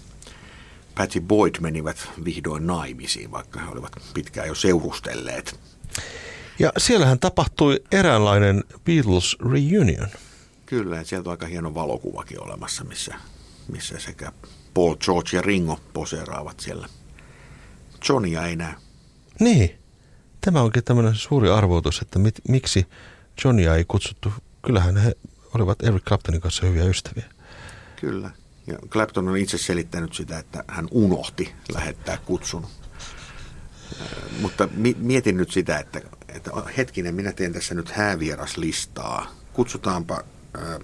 [0.95, 5.59] Patty Boyd menivät vihdoin naimisiin, vaikka he olivat pitkään jo seurustelleet.
[6.59, 10.07] Ja siellähän tapahtui eräänlainen Beatles reunion.
[10.73, 13.15] Kyllä, ja sieltä on aika hieno valokuvakin olemassa, missä,
[13.71, 14.31] missä sekä
[14.73, 16.87] Paul George ja Ringo poseeraavat siellä.
[18.09, 18.73] Johnia ei näy.
[19.39, 19.79] Niin.
[20.41, 22.87] Tämä onkin tämmöinen suuri arvoitus, että mit, miksi
[23.43, 24.33] Johnia ei kutsuttu.
[24.61, 25.15] Kyllähän he
[25.53, 27.25] olivat Eric Claptonin kanssa hyviä ystäviä.
[28.01, 28.29] Kyllä.
[28.67, 32.67] Ja Clapton on itse selittänyt sitä, että hän unohti lähettää kutsun.
[34.39, 39.27] Mutta mietin nyt sitä, että, että hetkinen, minä teen tässä nyt häävieraslistaa.
[39.53, 40.23] Kutsutaanpa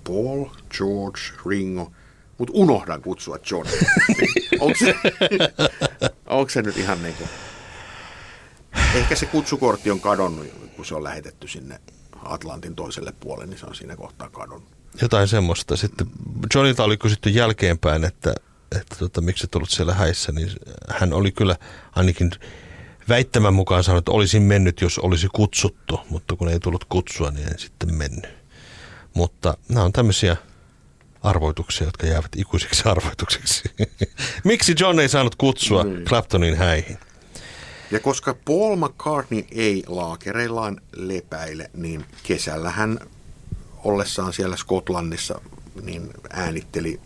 [0.04, 0.46] Paul,
[0.78, 1.92] George, Ringo,
[2.38, 3.68] mutta unohdan kutsua John.
[4.60, 4.96] onko, se,
[6.26, 7.30] onko se nyt ihan niin kuin...
[8.96, 11.80] Ehkä se kutsukortti on kadonnut, kun se on lähetetty sinne
[12.24, 14.70] Atlantin toiselle puolelle, niin se on siinä kohtaa kadonnut.
[15.02, 15.78] Jotain semmoista.
[15.78, 16.08] Sitten
[16.56, 18.36] Johnilta oli kysytty jälkeenpäin, että,
[18.80, 20.52] että tota, miksi et ollut siellä häissä, niin
[20.90, 21.56] hän oli kyllä
[21.96, 22.32] ainakin
[23.10, 27.48] väittämän mukaan sanonut, että olisin mennyt, jos olisi kutsuttu, mutta kun ei tullut kutsua, niin
[27.48, 28.39] en sitten mennyt.
[29.20, 30.38] Mutta nämä on tämmöisiä
[31.24, 33.64] arvoituksia, jotka jäävät ikuisiksi arvoituksiksi.
[34.44, 36.04] Miksi John ei saanut kutsua mm.
[36.06, 36.98] Claptonin häihin?
[37.92, 43.00] Ja koska Paul McCartney ei laakereillaan lepäile, niin kesällä hän
[43.84, 45.42] ollessaan siellä Skotlannissa
[45.82, 47.00] niin äänitteli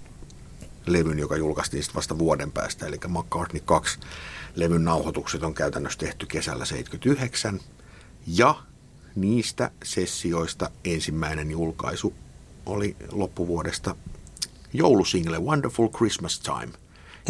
[0.86, 4.00] levyn, joka julkaistiin sitten vasta vuoden päästä, eli McCartney 2
[4.56, 7.60] levyn nauhoitukset on käytännössä tehty kesällä 79.
[8.28, 8.56] Ja
[9.16, 12.14] niistä sessioista ensimmäinen julkaisu
[12.66, 13.96] oli loppuvuodesta
[14.74, 16.74] joulusingle Wonderful Christmas Time,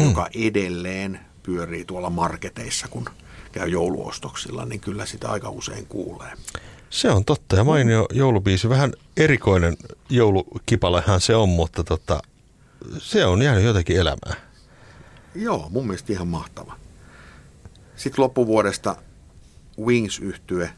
[0.00, 0.08] mm.
[0.08, 3.04] joka edelleen pyörii tuolla marketeissa, kun
[3.52, 6.32] käy jouluostoksilla, niin kyllä sitä aika usein kuulee.
[6.90, 8.68] Se on totta ja mainio joulubiisi.
[8.68, 9.76] Vähän erikoinen
[10.10, 12.22] joulukipalehan se on, mutta tota,
[12.98, 14.36] se on jäänyt jotenkin elämään.
[15.34, 16.76] Joo, mun mielestä ihan mahtava.
[17.96, 18.96] Sitten loppuvuodesta
[19.84, 20.70] wings yhtye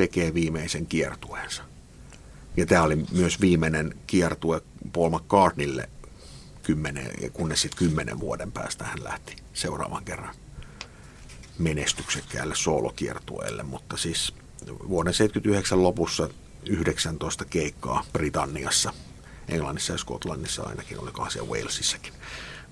[0.00, 1.62] tekee viimeisen kiertueensa.
[2.56, 5.88] Ja tämä oli myös viimeinen kiertue Paul McCartneylle,
[6.62, 10.34] kymmenen, kunnes sitten kymmenen vuoden päästä hän lähti seuraavan kerran
[11.58, 14.34] menestyksekkäälle soolokiertueelle, mutta siis
[14.88, 16.28] vuoden 79 lopussa
[16.68, 18.92] 19 keikkaa Britanniassa,
[19.48, 22.12] Englannissa ja Skotlannissa ainakin, olikohan siellä Walesissakin,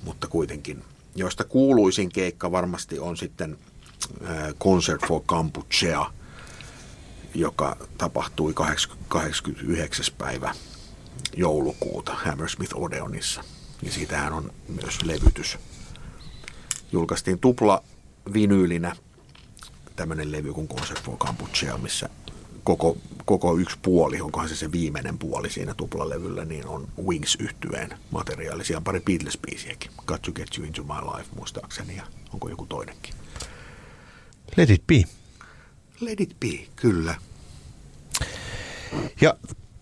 [0.03, 3.59] mutta kuitenkin, joista kuuluisin keikka varmasti on sitten
[4.61, 6.18] Concert for Kampuchea,
[7.35, 8.55] joka tapahtui
[9.09, 10.07] 89.
[10.19, 10.55] päivä
[11.37, 13.45] joulukuuta Hammersmith Odeonissa.
[13.83, 15.59] Ja siitähän on myös levytys.
[16.93, 17.83] Julkaistiin tupla
[18.33, 18.97] vinyylinä
[19.97, 22.09] tämmöinen levy kuin Concert for Kampuchea, missä
[22.65, 27.99] koko, koko yksi puoli, onkohan se se viimeinen puoli siinä tuplalevyllä, niin on wings yhtyeen
[28.11, 28.65] materiaali.
[28.65, 29.91] Siellä on pari Beatles-biisiäkin.
[30.07, 32.03] Got to get you into my life, muistaakseni, ja
[32.33, 33.15] onko joku toinenkin.
[34.57, 35.18] Let it be.
[36.01, 37.15] Let it be, kyllä.
[39.21, 39.35] Ja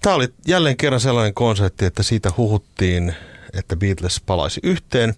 [0.02, 3.14] tämä oli jälleen kerran sellainen konsepti, että siitä huhuttiin,
[3.52, 5.14] että Beatles palaisi yhteen.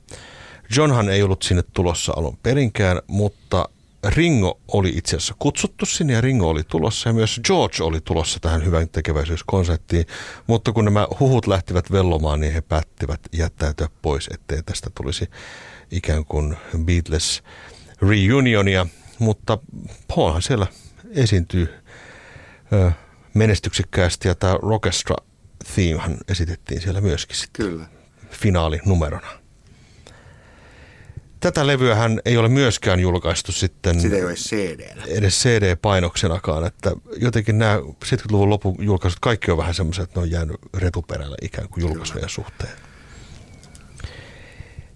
[0.77, 3.69] Johnhan ei ollut sinne tulossa alun perinkään, mutta
[4.05, 8.41] Ringo oli itse asiassa kutsuttu sinne ja Ringo oli tulossa ja myös George oli tulossa
[8.41, 10.07] tähän hyvän tekeväisyyskonseptiin,
[10.47, 15.31] mutta kun nämä huhut lähtivät vellomaan, niin he päättivät jättäytyä pois, ettei tästä tulisi
[15.91, 17.43] ikään kuin Beatles
[18.03, 18.87] reunionia,
[19.19, 19.59] mutta
[20.09, 20.67] Paulhan siellä
[21.11, 21.69] esiintyy
[22.73, 22.91] ö,
[23.35, 25.17] menestyksekkäästi ja tämä Rockestra
[25.75, 27.87] themehan esitettiin siellä myöskin sitten Kyllä.
[28.31, 29.29] finaalinumerona.
[31.41, 34.01] Tätä levyä hän ei ole myöskään julkaistu sitten.
[34.01, 34.81] Sitä ei ole CD.
[35.07, 40.31] Edes CD-painoksenakaan, että jotenkin nämä 70-luvun lopun julkaisut kaikki on vähän semmoiset, että ne on
[40.31, 42.88] jäänyt retuperällä ikään kuin julkaisujen suhteen.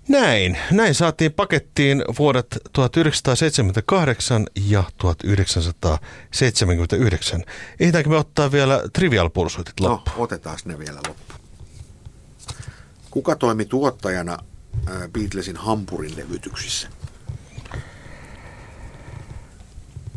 [0.09, 0.59] Näin.
[0.71, 7.45] Näin saatiin pakettiin vuodet 1978 ja 1979.
[7.81, 10.17] Ehditäänkö me ottaa vielä Trivial Pursuitit loppuun?
[10.17, 11.41] No, otetaan ne vielä loppuun.
[13.11, 14.39] Kuka toimi tuottajana
[15.13, 16.89] Beatlesin Hampurin levytyksissä?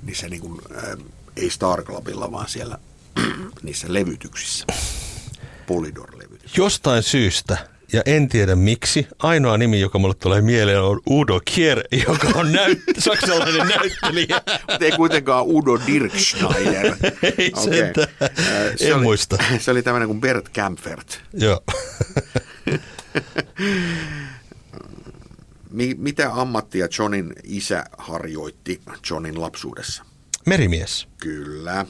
[0.04, 0.84] Niissä niin kuin, äh,
[1.38, 2.78] ei Star Clubilla, vaan siellä
[3.64, 4.66] niissä levytyksissä.
[5.68, 6.62] Polydor-levytyksissä.
[6.62, 9.08] Jostain syystä ja en tiedä miksi.
[9.20, 14.42] Ainoa nimi, joka mulle tulee mieleen, on Udo Kier, joka on näyt- saksalainen näyttelijä.
[14.72, 16.86] Mutta ei kuitenkaan Udo Dirkschneider.
[17.38, 17.64] ei okay.
[17.64, 18.08] sentään.
[18.76, 19.38] Se en oli, muista.
[19.60, 21.22] Se oli tämmöinen kuin Bert Kampfert.
[21.34, 21.64] Joo.
[25.72, 30.04] Mi- mitä ammattia Johnin isä harjoitti Johnin lapsuudessa?
[30.46, 31.08] Merimies.
[31.22, 31.86] Kyllä.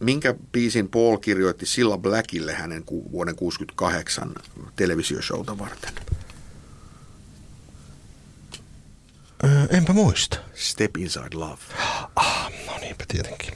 [0.00, 4.32] Minkä biisin Paul kirjoitti Silla Blackille hänen vuoden 68
[4.76, 5.94] televisioshowta varten?
[9.44, 10.38] Öö, enpä muista.
[10.54, 11.60] Step Inside Love.
[12.16, 13.54] Ah, no niinpä tietenkin.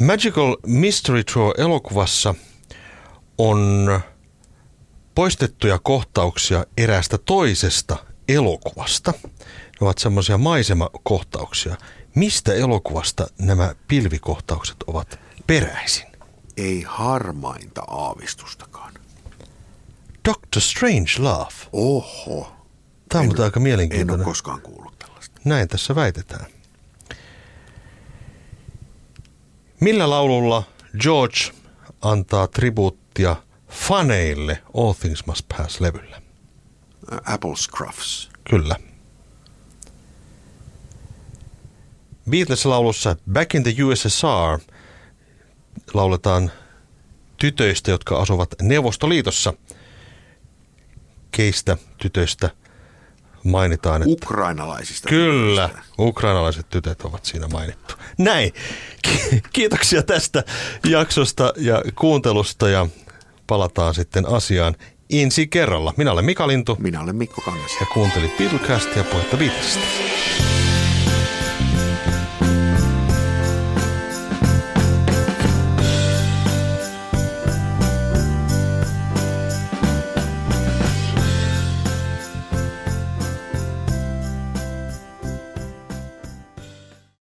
[0.00, 2.34] Magical Mystery Tour elokuvassa
[3.38, 4.00] on
[5.14, 7.96] poistettuja kohtauksia eräästä toisesta
[8.28, 9.12] elokuvasta.
[9.34, 11.76] Ne ovat semmoisia maisemakohtauksia.
[12.14, 16.06] Mistä elokuvasta nämä pilvikohtaukset ovat peräisin?
[16.56, 18.92] Ei harmainta aavistustakaan.
[20.28, 21.54] Doctor Strange Love.
[21.72, 22.52] Oho.
[23.08, 24.24] Tämä on En- aika En ole mielenkiintoinen.
[24.24, 25.40] koskaan kuullut tällaista.
[25.44, 26.46] Näin tässä väitetään.
[29.80, 30.62] Millä laululla
[31.00, 31.38] George
[32.02, 33.36] antaa tribuuttia
[33.68, 36.16] faneille All Things Must Pass-levyllä?
[37.12, 38.30] Ä, Apple Scruffs.
[38.50, 38.76] Kyllä.
[42.30, 44.60] Beatles-laulussa Back in the USSR
[45.94, 46.50] lauletaan
[47.36, 49.52] tytöistä, jotka asuvat Neuvostoliitossa.
[51.30, 52.50] Keistä tytöistä
[53.44, 55.08] mainitaan, että Ukrainalaisista.
[55.08, 55.92] Kyllä, tytöistä.
[55.98, 57.94] ukrainalaiset tytöt ovat siinä mainittu.
[58.18, 58.52] Näin.
[59.02, 60.44] Ki- Kiitoksia tästä
[60.88, 62.86] jaksosta ja kuuntelusta ja
[63.46, 64.74] palataan sitten asiaan
[65.10, 65.94] ensi kerralla.
[65.96, 67.70] Minä olen Mika Lintu Minä olen Mikko Kangas.
[67.80, 69.80] ja kuuntelit Beatlecastia puhetta Beatlesista.